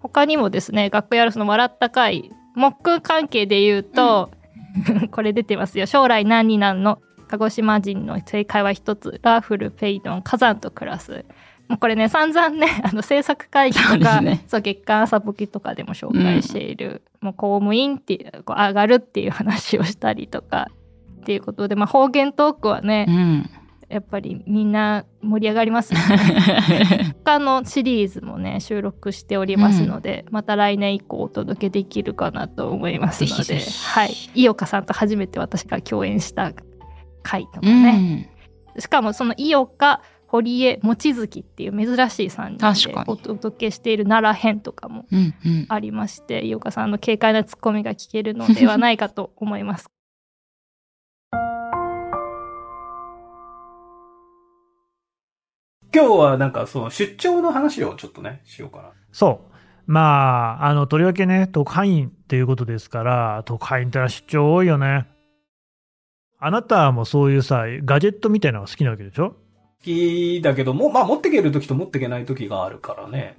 [0.00, 1.88] 他にもですね、楽屋のその笑った
[2.54, 4.30] 回、木関係で言うと、
[5.10, 5.86] これ出てますよ。
[5.86, 7.00] 将来何になるの？
[7.28, 9.20] 鹿児島人の正解は一つ。
[9.22, 11.24] ラーフル、ペイドン、火山と暮らす。
[11.68, 20.68] もうこれね、散々ね、 あの制作会議とそうねそう月刊朝ぼきとかでも紹介している、もう公務員っていう、こう上がるっていう話をしたりとか、
[21.22, 23.50] っていうことで、まあ方言トークはねう、ん。
[23.88, 27.14] やっぱりみんな盛り上がりますよね。
[27.24, 33.60] 他のシリーズもね収録しておりますので、また来年以降お届けできるかなと思いますので
[33.92, 36.52] はい井岡さんと初めて私が共演した
[37.22, 38.28] 回とかうね、
[38.76, 38.80] ん。
[38.80, 45.66] しかもその井岡堀江望月っていう珍しい3人でお届けしている奈良編とかもうんうん。
[45.68, 49.93] ありまして井岡さんの軽快なツッコミが聞けるのではないかと思います。
[55.94, 58.90] 今日はなんかその出張の話をちょっとね、しようかな。
[59.12, 59.54] そう。
[59.86, 65.06] まあ、あの、とりわけね、特派員っていうことですから、特派員ってのは出張多いよね。
[66.40, 69.30] あなたもそういうさ、ガジェットみたいなのが好きなわけでしょ？
[69.30, 69.36] 好
[69.82, 73.36] きだけども、まあ持ってける時と持ってけない時があるからね。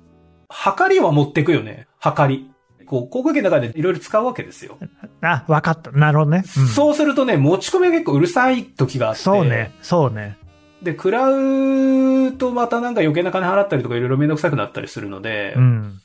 [0.50, 1.88] はかりは持ってくよね。
[2.00, 2.52] はかり。
[2.86, 4.78] こう、航空機の中でいろいろ使うわけですよ。
[5.22, 5.92] あ、わかった。
[5.92, 6.44] なるほどね。
[6.58, 9.22] うんそうするとね、持ち込みが結構うるさい時があって。
[9.22, 9.72] そうね。
[9.82, 10.38] そうね。
[10.82, 16.02] で、食らうとまたなんか余計な金払ったりとかいろいろめんどくさくなったりするので、うん。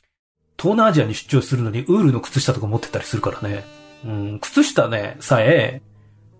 [0.58, 3.64] 東南アジアに出張するのにウールの靴下とか持ってったりするからね。
[4.04, 5.82] うん、靴下ね、さえ、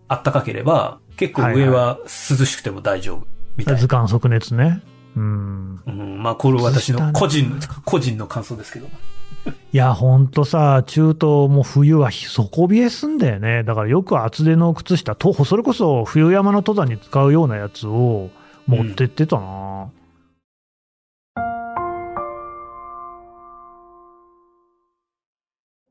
[0.08, 3.26] あったかければ、結構上は涼しくても大丈夫。
[3.56, 3.80] みたいな。
[3.80, 4.82] 図鑑即熱ね。
[5.16, 5.82] うん。
[5.86, 8.88] うん、まあこれは私の個人、個人の感想ですけど。
[9.72, 13.62] いや、ほんとさ、中東も冬は底冷えすんだよね。
[13.62, 18.30] だからよく厚手の靴下と、それこそ冬山の登山に使うようなやつを
[18.66, 19.90] 持ってってたな。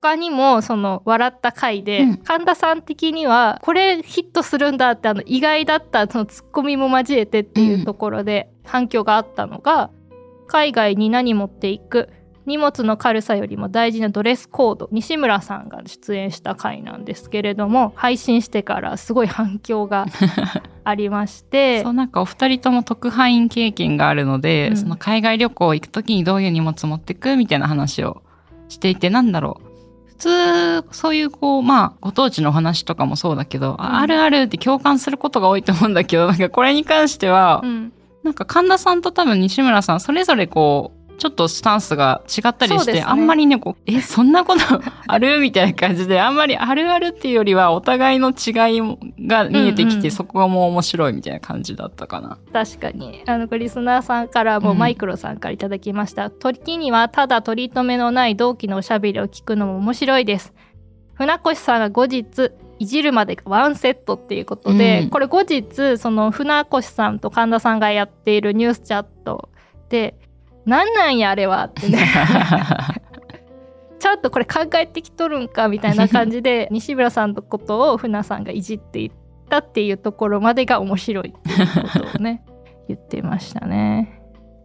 [0.02, 9.90] 他にもその笑った回で、うん神田さん的にはこれヒットするんだってあの意外だったそのツッコミも交えてっていうところで反響があったのが、
[10.48, 12.10] 海外に何持っていく
[12.50, 20.08] 荷物の軽さよりも大事なドレスコード西村さんが出演した回なんですけれども配信してからすごい反響が
[20.84, 21.84] ありまして。
[21.84, 24.78] そうなんかお二人とも特派員経験があるので、うん。
[24.78, 28.24] その海外旅行行くときにどういう荷物持ってくみたいな話を
[28.68, 29.70] していてなんだろう。
[30.08, 37.94] 普通そういうこうまあご当地のお話とかもそうだけど、ああるあるって共感することが多いと思うんだけどなんかこれに関しては、うん。
[38.24, 43.04] なんか神田さんと多分西村さんそれぞれこうちょっとスタンスが違ったりして、ね。
[43.04, 44.62] あんまりねこうえそんなこと
[45.06, 45.40] ある？
[45.40, 48.82] みたいな感じであんまりあるあるっていうよりはお互いの違い
[49.28, 52.38] が見えてきて、うんうんそこがもう面白いみたいな感じだったかな。
[52.52, 53.22] 確かに。
[53.28, 60.54] あのリスナーさんからもうんマイクロさんからいただきました、時にはただ取り留めのない同期のおしゃべりを聞くのも面白いです。
[61.14, 65.10] 船越さんが後日いじるまでがワンセットっていうことで、うん。
[65.10, 69.50] これ後日その船越さんと神田さんがやっているニュースチャット
[69.90, 70.16] で
[70.70, 71.98] 「なんなんやあれは」ってね
[74.00, 79.12] ちゃんとこれ考えてきとるんかみたいな感じで 西村さんのことを船さんがいじっていっ
[79.50, 82.44] たっていうところまでが面白いっていうことをね
[82.88, 84.19] 言ってましたね。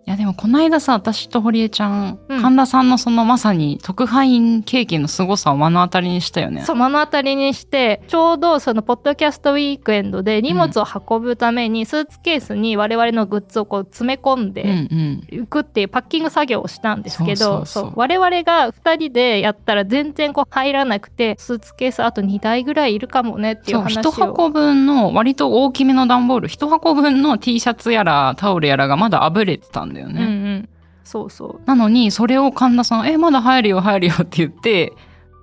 [0.06, 6.62] いやでもこの間さ私と堀江ちゃん、うん神田さんのそのまさに特派員経験の凄さを目の当たりにしたよね。
[6.64, 15.24] そう目の当たりにしてちょうどそのポッドキャストウィークエンドで荷物を運ぶためにスーツケースに我々のグッズをこう詰め込んでん。
[15.30, 17.64] いくっていうパッキング作業をしたんですけど
[17.94, 30.22] 我々が2人でやったら全然こう入らなくてスーツケースあと2台ぐらいいるかもねっていうそう話を一箱分の割と大きめの段ボール一箱分の T シャツやらタオルやらがまだあぶれてたんだよね。
[30.22, 30.68] うんうん。
[31.04, 31.66] そうそう。
[31.66, 34.92] なのにそれを神田さん「えまだ入るよ入るよ」って言って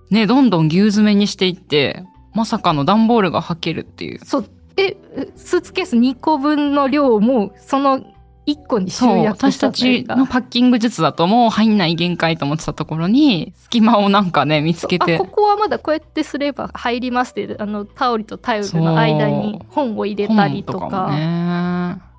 [0.09, 4.19] ねどんどん牛詰めにしていってまさかの段ボールが履けるっていう。
[4.25, 4.45] そう。
[4.77, 4.95] え
[5.35, 8.01] スーツケース2個分の量をもうその
[8.47, 15.15] 1個に集約した私たちのパッキング術だともう入んない限界と思ってたところに隙間をなんかね見つけて。
[15.15, 20.79] あここはまだこうやってすれば入りますってあのタオルとタオルの間に本を入れたりとか。
[20.79, 22.10] 本とかもね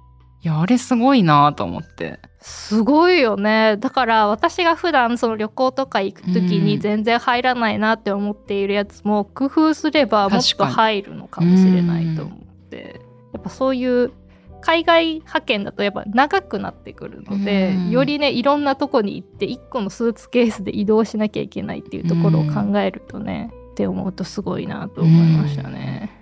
[0.45, 2.19] いやあれすごいなと思って。
[2.41, 3.77] すごいよね。
[3.79, 6.65] だから私が普段その旅行とか行く時うん。
[6.65, 12.39] に全然入らないなって思っているやつも工夫すればもっと入るのかもしれないと思っ
[12.71, 13.01] て。
[13.33, 14.13] やっぱそういう
[14.61, 17.91] 海外派遣だとやっぱ長くなってくるのでうん。
[17.91, 26.22] よりねいろんなとこに行って1個のスーツケースで移動しなきゃいけないっていうところを考えるとね、って思うとすごいなと思いましたね。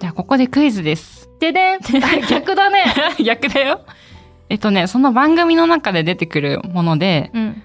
[0.00, 1.28] じゃあここでクイズです。
[1.38, 1.80] ででん
[2.28, 2.84] 逆だね。
[3.24, 3.80] 逆だよ。
[4.48, 7.62] えっとね、その番組の中で出てくるもので、うん、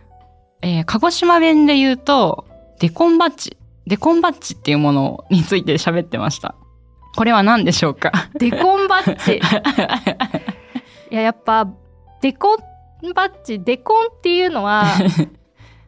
[0.62, 2.46] えー鹿児島弁で言うと、
[2.80, 3.58] デコンバッチ。
[3.88, 6.56] デコンバッチっていうものについて喋ってました。
[7.16, 8.12] これは何でしょうか？
[8.38, 9.40] デコンバッチ。
[11.12, 11.68] いややっぱ
[12.22, 14.86] デコンバッチデコンっていうのは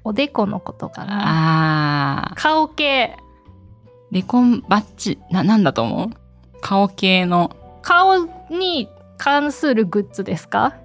[0.05, 2.29] おでこのことかな。
[2.29, 3.17] あー、顔系
[4.11, 5.19] デコンバッチ。
[5.31, 6.09] な、なんだと思う？
[6.67, 7.55] 顔系の。
[7.81, 10.75] 顔に関するグッズですか？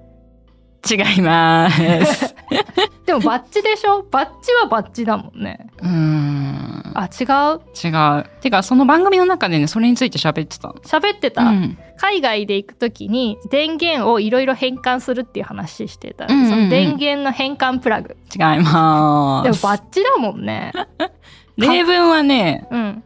[0.88, 2.34] 違います。
[3.04, 4.02] でもバッチでしょ？
[4.08, 5.66] バッチはバッチだもんね。
[5.80, 6.92] うーん。
[6.94, 7.24] あ違
[7.56, 7.60] う？
[7.74, 8.40] 違う。
[8.40, 10.74] てか、その番組の中でね、それについて喋ってたの。
[10.74, 11.76] 喋ってた、うん。
[11.96, 19.62] 海外で行く時に電源をいろいろ変換するっていう話してた、うんうんうんその電源の変換プラグ違いまでもす。
[19.64, 20.72] バッチだもんね
[21.56, 23.02] 例文はね、うん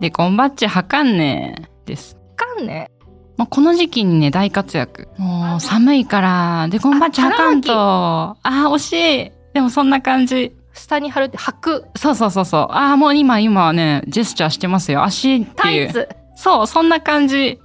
[0.00, 2.16] デコンバッチはかんねえです。
[2.36, 2.90] かんね
[3.36, 5.08] もうこの時期にね、大活躍。
[5.16, 7.72] もう寒いから、デコンバッチはかんと。
[7.72, 8.92] ああー、惜し
[9.28, 9.32] い。
[9.54, 10.54] でもそんな感じ。
[10.74, 11.84] 下に貼るって履く？
[11.96, 12.60] そうそうそうそう。
[12.70, 15.02] ああ、もう今、今はね、ジェスチャーしてますよ。
[15.04, 15.54] 足っていう。
[15.56, 17.58] タイツそう、そんな感じ。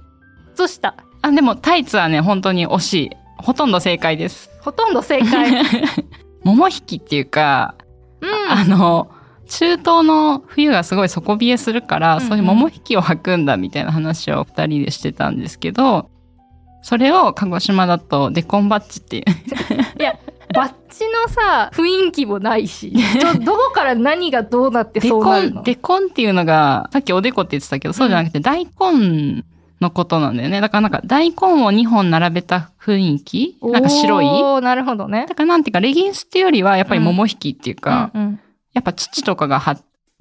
[0.54, 3.10] 靴下あ、でもタイツはね、本当に惜しい。
[3.38, 4.50] ほとんど正解です。
[4.62, 5.62] ほとんど正解
[6.42, 7.74] 桃引きっていうか、
[8.20, 9.10] うんあの、
[9.48, 12.28] 中東の冬がすごい底冷えするから、うんうん。
[12.28, 16.10] そういう桃引きを履くんだみたいな話を二人でしてたんですけど、
[16.82, 19.24] それを鹿児島だとデコンバッチっていう。
[20.00, 20.18] いや
[20.54, 22.92] バッチのさ雰囲気もないし
[23.44, 25.62] どこから何がどうなってそうなるの？
[25.64, 29.44] デコンっていうのが、さっきおでこって言ってたけど、そうじゃなくて大根
[29.80, 30.60] のことなんだよね。
[30.60, 33.58] だからなんか大根を2本並べた雰囲気？
[33.60, 34.24] なんか白い？
[34.26, 35.26] おーなるほどね。
[35.28, 38.40] だからなんていうか、レギンスっていうよりはやっぱり桃引きっていうか、うんうん
[38.76, 39.74] やっぱ父とかがは、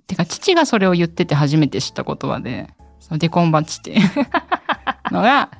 [0.08, 2.70] てか父がそれを言ってて初めて知った言葉で、
[3.02, 4.10] そのデコンバッチっていう
[5.12, 5.52] のが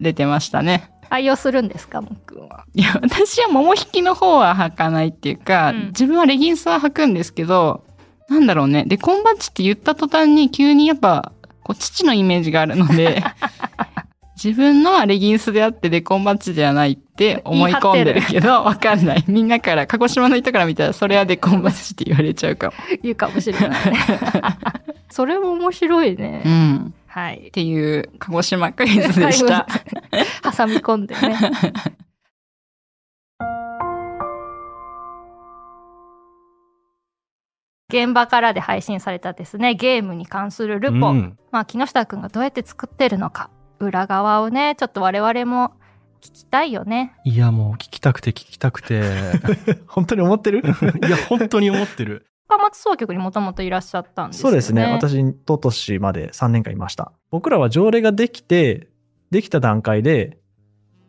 [0.00, 0.90] 出てましたね。
[1.08, 2.64] 愛用するんですかもっくんは？
[2.74, 5.86] いや、私は桃引きの方は履かないっていうか、うん。
[5.88, 7.84] 自分はレギンスは履くんですけど、
[8.28, 11.30] なんだろうね、デコンバッチって言った途端に急にやっぱ、
[11.62, 13.22] こう父のイメージがあるので、
[14.44, 19.24] 自分のはレギンスであってデコンバッチではないって思い込んでるけど、わかんない。
[19.28, 22.72] みんなから、鹿児島の人から見たらそれはデコンバッチって言われちゃうかも。
[23.04, 23.78] 言うかもしれないね。
[25.10, 26.94] それも面白いね、うん。
[27.06, 27.48] はい。
[27.48, 29.68] っていう鹿児島クイズでした。
[30.42, 31.38] 挟み込んでね。
[37.90, 39.74] 現場からで配信されたですね。
[39.74, 41.38] ゲームに関するルポ、うん。
[41.52, 43.50] まあ木下くんがどうやって作ってるのか
[43.86, 45.72] 裏側をねちょっと我々も
[46.22, 49.02] 聞きたいよねいや、もう聞きたくて聞きたくて。
[49.88, 50.60] 本当に思ってる？
[51.06, 52.26] いや、本当に思ってる。
[52.48, 54.84] 高松総局にもともといらっしゃったんですよねそうですね。
[54.92, 57.12] 私、一昨年まで3年間いました。
[57.30, 58.88] 僕らは条例ができて、
[59.32, 60.38] できた段階で、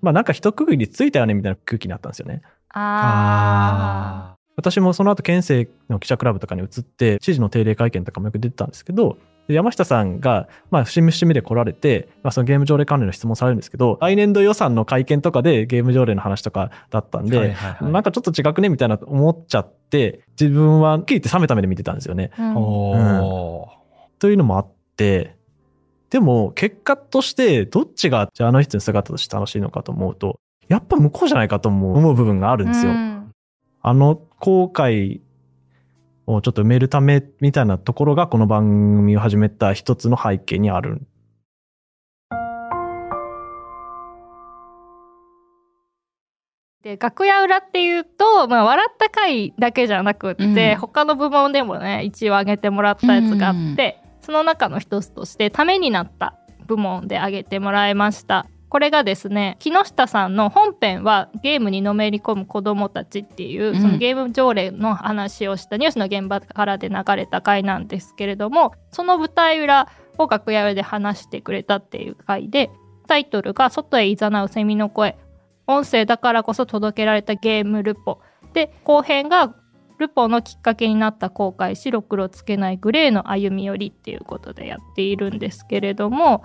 [0.01, 2.41] まあなんか一区切りついたよねみたいな空気になったんですよね。
[2.69, 22.31] あ私もその後県政の記者クラブとかに移って知事の定例会見とかもよく出てたんですけどで山下さんが、まあ、節目節目で来られて、まあ、そのゲーム条例関連の質問されるんですけど来年度予算の会見とかでゲーム条例の話とかだったんで、はいはいはいなんかちょっと違くねみたいな思っちゃって自分は聞いて冷めた目で見てたんですよね。
[22.37, 24.19] ー、うんおー。
[24.19, 25.35] というのもあって
[26.09, 32.91] でも結果としてどっちがじゃああの人の姿として楽しいのかと思うとやっぱ向こうじゃないかと思う思う部分があるんですよ。
[32.91, 33.13] うん
[33.85, 35.19] あの後悔
[36.25, 38.63] をちょっと埋めるためみたいなところがこの番
[38.95, 41.01] 組を始めた一つの背景にある。
[46.83, 50.79] で楽屋裏っていうと、まあ、笑った回だけじゃなくって、うん。
[50.79, 63.79] 他の部門でもね一応挙げてもらったやつがあって、その中の一つとしてためになった部門で挙げてもらいましたこれがですね木下さんの本編はゲームにのめり込む子どもたちっていう、うん。
[63.79, 72.71] そのゲーム条例の話をしたニュースの現場からで流れた回なんですけれどもその舞台裏を楽屋裏で話してくれたっていう回で
[73.05, 75.19] タイトルが「外へ誘うセミの声」
[75.67, 78.21] 音声だからこそ届けられたゲームルポ。
[78.53, 79.53] で後編が
[79.99, 86.43] ルポのきっかけになった後悔白黒つけないグレーの歩み寄りっていうことでやっているんですけれども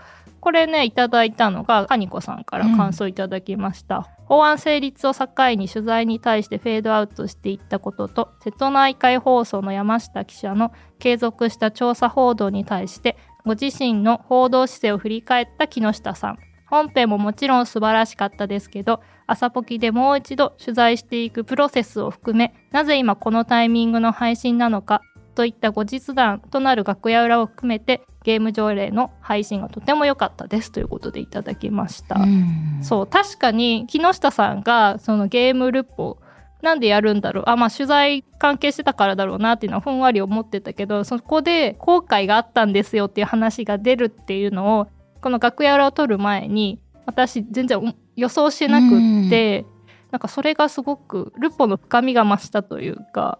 [0.48, 5.26] これねいただいたのがカニコさんから感想いただきました、法案成立を境
[5.56, 16.38] に取材に対してフェードアウトしていったことと瀬戸内海放送の山下記者の継続した調査報道に対してご自身の報道姿勢を振り返った木下さん。
[16.70, 25.02] 本編ももちろん素晴らしかったですけど朝ポキでもう一度取材していくプロセスを含めなぜ今このタイミングの配信なのか
[25.34, 32.16] といった後日談となる楽屋裏を含めてゲーム条例の配信がとても良かったですということでいただきました。
[32.16, 32.80] うん。
[32.82, 36.18] そう確かに木下さんがそのゲームルポ
[36.60, 37.44] なんでやるんだろう。
[37.46, 44.88] あまあ取材関係してたからだろうなっていうのはふんわり思ってたけどそこで後悔があったんですよっていう話が出るっていうのを
[45.22, 49.64] この楽屋裏を撮る前に私全然予想してなくって、
[50.10, 53.38] なんかそれがすごくルポの深みが増したというか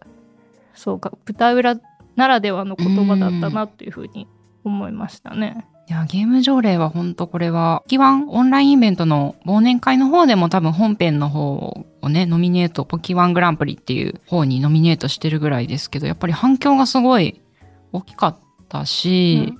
[0.72, 1.78] そうか舞台裏
[2.16, 4.26] ならではの言葉だったなっていうふうに
[4.69, 5.66] 思いましたね。
[5.89, 11.55] いや、ゲーム条例は本当これは、ポキワンオンラインイベントの忘年会の方でも多分本編の方
[12.03, 17.41] をね、ノミネート、ポキワングランプリっていう方にノミネートしてるぐらいですけど、やっぱり反響がすごい
[17.93, 18.39] 大きかっ
[18.69, 19.55] たし、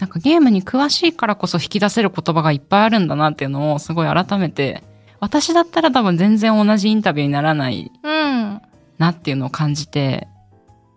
[0.00, 4.82] なんかゲームに詳しいからこそ引き出せる言葉がいっぱいあるんだなっていうのをすごい改めて、
[5.20, 8.60] 私だったら多分全然同じインタビューにならないうん、
[8.98, 10.28] なっていうのを感じて、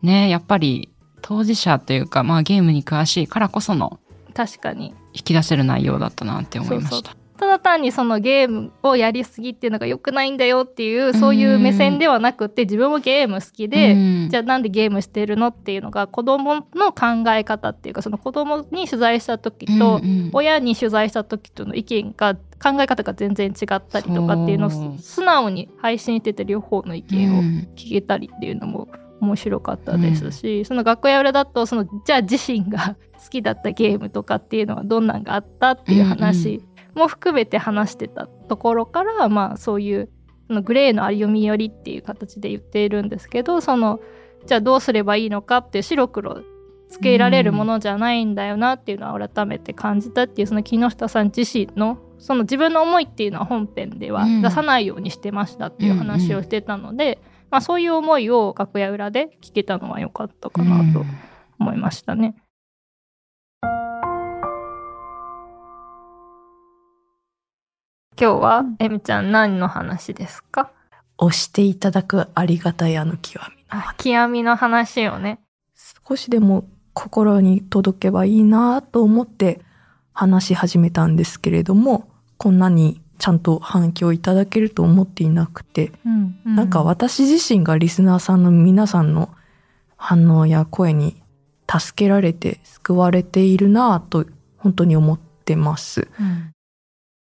[0.01, 0.90] ね、やっぱり
[1.21, 3.99] 当事者というか、まあゲームに詳しいからこその
[4.33, 4.93] 確かに。
[5.13, 7.15] 引き出せる内容だったなって思いました。
[7.37, 14.29] ただ単にそのゲームをやりすぎっていうのが良くないんだよっていうそういう目線ではなくて自分もゲーム好きで、うん。
[14.29, 19.99] じゃあなんでゲームしてるのっていうのが子供の考え方っていうかその子供に取材した時と、
[20.33, 27.67] 親に取材した時との意見が考え方が全然違ったりとかっていうのを素直に配信してて両方の意見をうん。
[27.75, 28.87] 聞けたりっていうのも
[29.21, 36.61] 面白かったですし、その楽屋裏だとそのじゃあ自身が 好きだったゲームとかっていうのはどんなんがあったっていう話
[36.95, 40.09] も含めて話してたところから、まあそういう
[40.47, 43.99] そのグレーの歩み寄りっていう形で言っているんですけどその
[44.47, 46.41] じゃあどうすればいいのかって白黒
[46.89, 54.41] つけられるものじゃないんだよなっていうのは改めて感じたっていうその木下さん自身のその自分の思いっていうのは本編ではうん。
[54.41, 57.19] 出さないようにしてましたっていう話をしてたので、
[57.51, 61.03] まあ、そういう思いを楽屋裏で聞けたのは良かったかなと
[61.59, 62.35] 思いましたね。
[68.17, 70.71] 今日はえみちゃん何の話ですか？
[71.17, 75.39] 押していただくありがたいあの極みのあ極みの話をね。
[76.07, 79.59] 少しでも心に届けばいいなと思って
[80.13, 85.91] 話し始めたんですけれどもこんなにちゃんと反響いただけると思っていなくて、
[86.43, 89.29] なんか私自身がリスナーさんの皆さんの
[89.95, 91.21] 反応や声に
[91.69, 94.25] 助けられて救われているなぁと
[94.57, 96.07] 本当に思ってます。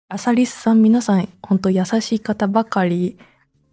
[0.07, 3.17] アサリスさん皆さん本当優しい方ばかり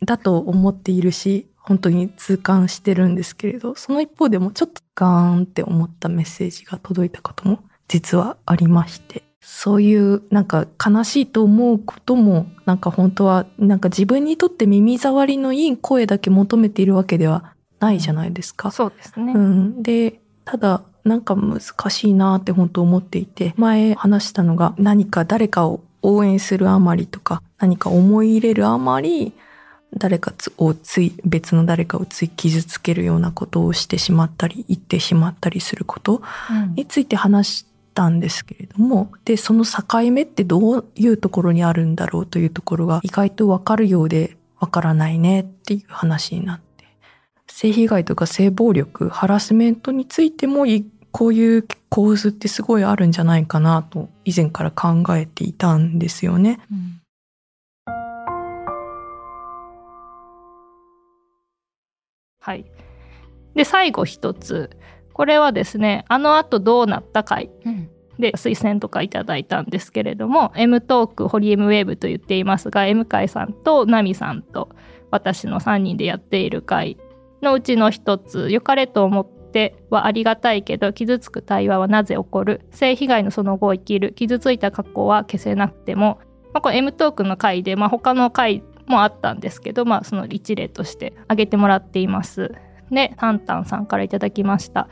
[0.02, 18.70] だと思っているし本当に痛感してるんですけれどその一方でもちょっとガーンって思ったメッセージが届いたことも実はありましてそういうなんか悲しいと思うこともなんか本当はなんか自分にとって耳障りのいい声だけ求めているわけではないじゃないですか。
[18.70, 19.32] そうですね。
[19.32, 21.60] うん、でただなんか難
[21.90, 29.32] しいなって本当思っていて前話したのが何か誰かを応援するあまりとか何か思い入れるあまり
[29.96, 36.22] 誰かをつい別の誰かをつい傷つけるようなことをしてしまったり言ってしまったりすること
[36.74, 37.66] について話し
[37.98, 46.84] たんですけれどもでその境目ってどういうところにあるんだろうというところが意外とわかるようでわからないねっていう話になって
[47.48, 50.64] 性被害とか性暴力ハラスメントについても
[51.10, 56.60] こういう構図ってすごいあるんじゃないかなと以前から考えていたんですよね。
[56.70, 57.00] うん
[62.40, 62.64] はい。
[63.54, 64.70] で、最後一つ。
[65.18, 67.50] これはですね、あの後どうなった回
[68.20, 74.68] で推薦とかいただいたんですけれども、M トーク、ホリエムウェーブと言っていますが、M 会さんとナミさんと
[75.10, 76.98] 私の3人でやっている回
[77.42, 82.60] のうちの一つ、良かれと思ってはありがたいけど、傷つく対話はなぜ起こる？
[82.70, 86.20] 性被害のその後を生きる傷ついた過去は消せなくても、
[86.52, 92.54] まあ、これ M トークの回で、まあ、他の回もあったんですけど、まあ、その一例として挙げてもらっています。
[92.90, 94.88] で、タンタンさんからいただきました。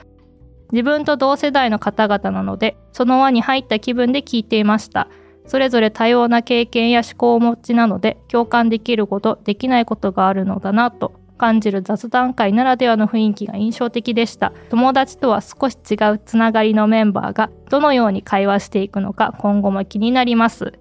[0.72, 5.08] 自分と同世代の方々なので、その輪に入った気分で聞いていました。
[5.46, 14.52] それぞれ多様な経験や思考をお持ちなので、共感できること、できないことがあるのだなと感じる雑談会ならではの雰囲気が印象的でした。
[14.70, 20.72] 友達とは少し違うつながりのメンバーがどのように会話していくのか今後も気になります。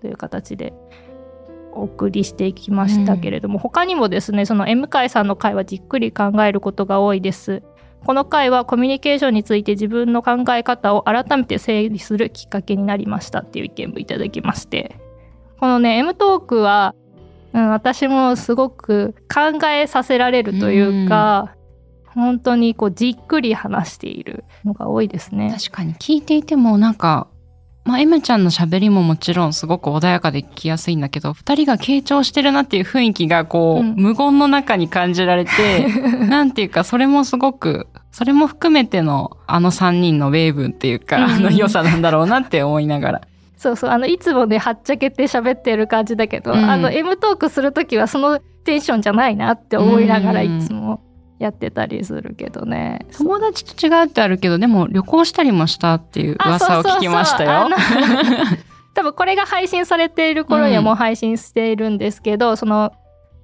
[0.00, 0.74] という形で
[1.72, 7.62] お送りしていきましたけれども、他にもですねその M 会さんの会はじっくり考えることが多いです
[8.04, 14.96] この回はコミュニケーションについて自分の考え方を改めて整理するきっかけになりましたっていう意見もいただきまして。
[15.58, 16.94] このね M トークは、
[17.52, 21.54] うん、私もすごく考えさせられるというか、
[22.06, 25.54] 本当にこうじっくり話しているのが多いですね。
[25.54, 27.28] 確かに聞いていてもなんか
[27.84, 33.94] まあ、M ちゃんの喋りももちろんすごく穏やかで聞きやすいんだけど、二人が傾聴してるなっていう雰囲気がこう、うん。
[33.96, 35.88] 無言の中に感じられて、
[36.28, 43.20] なんていうか、それもすごく、それも含めてのあの三人のウェーブンっていうか、うんあの良さなんだろうなって思いながら。
[43.56, 51.02] そうそうあのいつもねはっちゃけて喋ってる感じだけど、うんあの M トークする時はそのテンションじゃないなって思いながらうんいつも
[51.38, 53.06] やってたりするけどね。
[53.16, 57.68] 友達と違うってあるけど、でも旅行したりもしたっていう噂を聞きましたよ。
[58.92, 62.92] 多分これが配信されている頃にはもう配信しているんですけど、その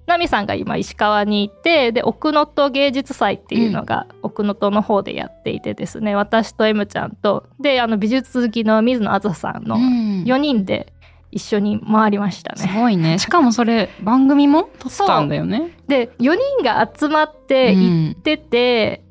[0.07, 10.93] ナミさんが今石川にいてで奥能登芸術祭っていうのが奥能登の方でやっていてですね、私と M ちゃんとであの美術好きの水野あずさんのうん4人で
[11.33, 12.69] 一緒に回りましたね。
[12.69, 13.19] すごいね。
[13.21, 15.73] しかもそれ番組も撮ったんだよね。
[15.89, 19.03] で4人が集まって行ってて、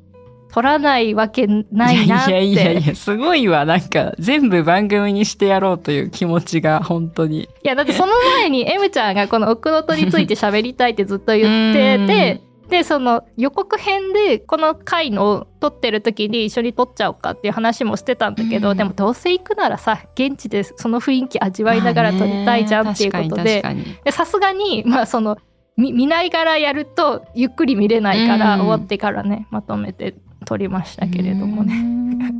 [0.52, 2.30] 撮らないわけないなって。
[2.32, 3.64] いやいやいやいや、すごいわ。
[3.64, 7.42] なんか、全部番組にしてやろうという気持ちが、本当に。
[7.42, 23.62] いやだってその前に M ちゃんがこの奥能登について喋りたいってずっと言ってて でその予告編でこの回の撮ってる時に一緒に撮っちゃおうかっていう話もしてたんだけど、でもどうせ行くならさ現地でその雰囲気味わいながら撮りたいじゃんっていうことで。
[24.10, 25.36] さすがにまあその
[25.76, 28.60] 見見ながらやるとゆっくり見れないから、うん。
[28.62, 30.16] 終わってからねまとめて
[30.46, 31.96] 撮りましたけれどもね。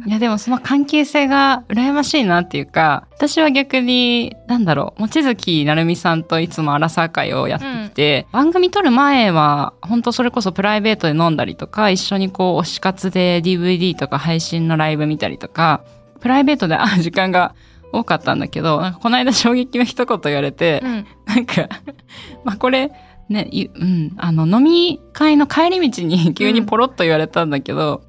[0.06, 15.82] いやでもその関係性が羨ましいなっていうか、私は逆に、なんだろう、望月成美さんといつもアラサー会をやってきて、番組撮る前は、本当それこそプライベートで飲んだりとか、一緒にこう、推し活で DVD とか配信のライブ見たりとか、
[16.20, 17.56] プライベートで会う時間が
[17.92, 21.06] 多かったんだけど、この間衝撃の一言言われて、うん。
[21.26, 21.68] なんか、
[22.44, 22.92] まあこれ、
[23.28, 28.02] ね、いうん、あの、飲み会の帰り道に 急にポロッと言われたんだけど、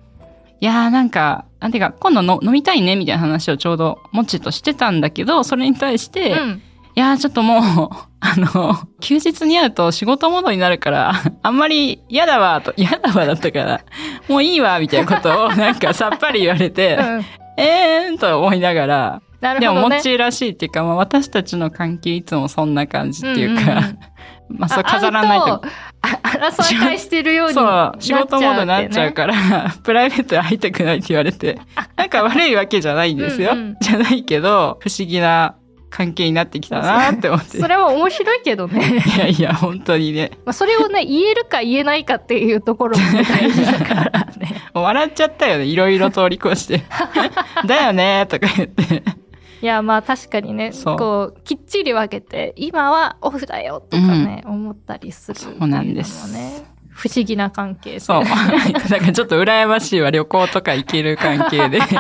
[0.60, 6.62] いやーなんか、なんていうか、今度の飲みたいねみたいな話をちょうど、もちとしてたんだけど、それに対して、うん。
[6.96, 7.90] いやーちょっともう、
[8.20, 11.14] あの、休日に会うと仕事モードになるから、
[11.44, 13.82] あんまり嫌だわ、と、嫌だわだったから、
[14.28, 17.26] もういいわ、みたいなことを なんかさっぱり言われて、うん。
[17.58, 19.96] えーんと思いながら、でも、なるほどね。
[19.98, 24.00] もちらしいっていうか、まあ、私たちの関係いつもそんな感じっていうか、うんうんうん
[24.50, 25.62] まあ、そう飾らないと。
[26.02, 31.60] あ争い会してるようにそなっう、仕事モードになっちゃうかから、 プライベートで会いたくないって言われて、
[31.96, 33.52] なんか悪いわけじゃないんですよ。
[33.54, 35.56] うんうんじゃないけど、不思議な
[35.90, 37.60] 関係になってきたなって思って。
[37.60, 39.04] それは面白いけどね。
[39.18, 40.32] いやいや、本当にね。
[40.46, 44.56] まあそれをね言えるか言えないかっていうところもね大事だからね。
[44.74, 45.66] 笑っちゃったよね。
[45.66, 46.84] いろいろ通り越して。
[47.66, 49.04] だよねとか言って。
[49.62, 58.08] いやまあ確かにねそうこうきっちり分けて今はオフだよとかね、思ったりするっていうのもそうなんですね不思議な関係性。
[58.08, 58.24] そう。
[58.90, 60.10] なんかちょっと羨ましいわ。
[60.10, 61.80] 旅行とか行ける関係で。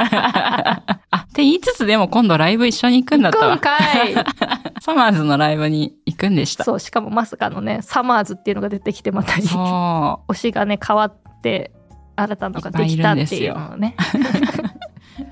[1.11, 3.59] あ、って言いつつでも今度ライブ一緒に行くんだったわ。
[3.59, 4.15] 今回
[4.81, 6.63] サマーズのライブに行くんでした。
[6.63, 11.71] そうしかもまさかのねサマーズっていうのが出てきてまたそ推しがね変わって
[12.15, 13.95] 新たなのができたっていうのをね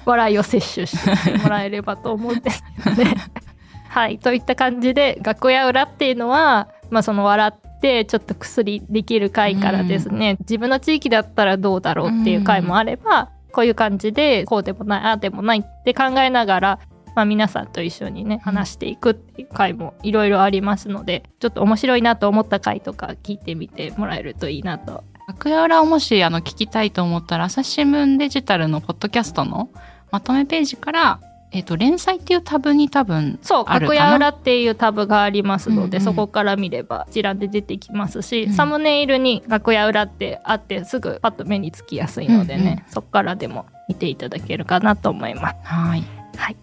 [0.05, 3.15] 笑いを摂取してもらえればと思うんですけどね。
[3.89, 16.79] はいといった感じで楽屋裏っていうのは、まあ、その笑ってちょっと薬できる回からですね、自分の地域だったらどうだろうっていう回もあれば、こういう感じでこうでもないああでもないって考えながら、
[17.15, 29.69] まあ、皆さんと一緒にね話していくっていう回もいろいろありますのでちょっと面白いなと思った回とか聞いてみてもらえるといいなと楽屋裏をもしあの聞きたいと思ったら、朝日新聞デジタルのポッドキャストの
[30.11, 31.19] まとめページから、
[31.51, 45.55] えっ、と、連載っていうタブに多分そうかな楽屋裏っていうタブがありますので、うんうんそこから見れば一覧で出てきますし、うんサムネイルに楽屋裏ってあってすぐパッと目につきやすいのでね、そこからでも見ていただけるかなと思います。
[45.63, 46.03] はい。
[46.37, 46.57] はい、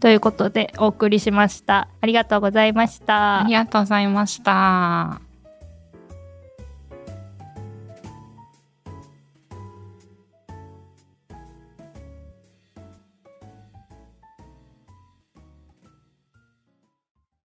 [0.00, 1.88] ということでお送りしました。
[2.00, 3.42] ありがとうございました。
[3.42, 5.27] ありがとうございました。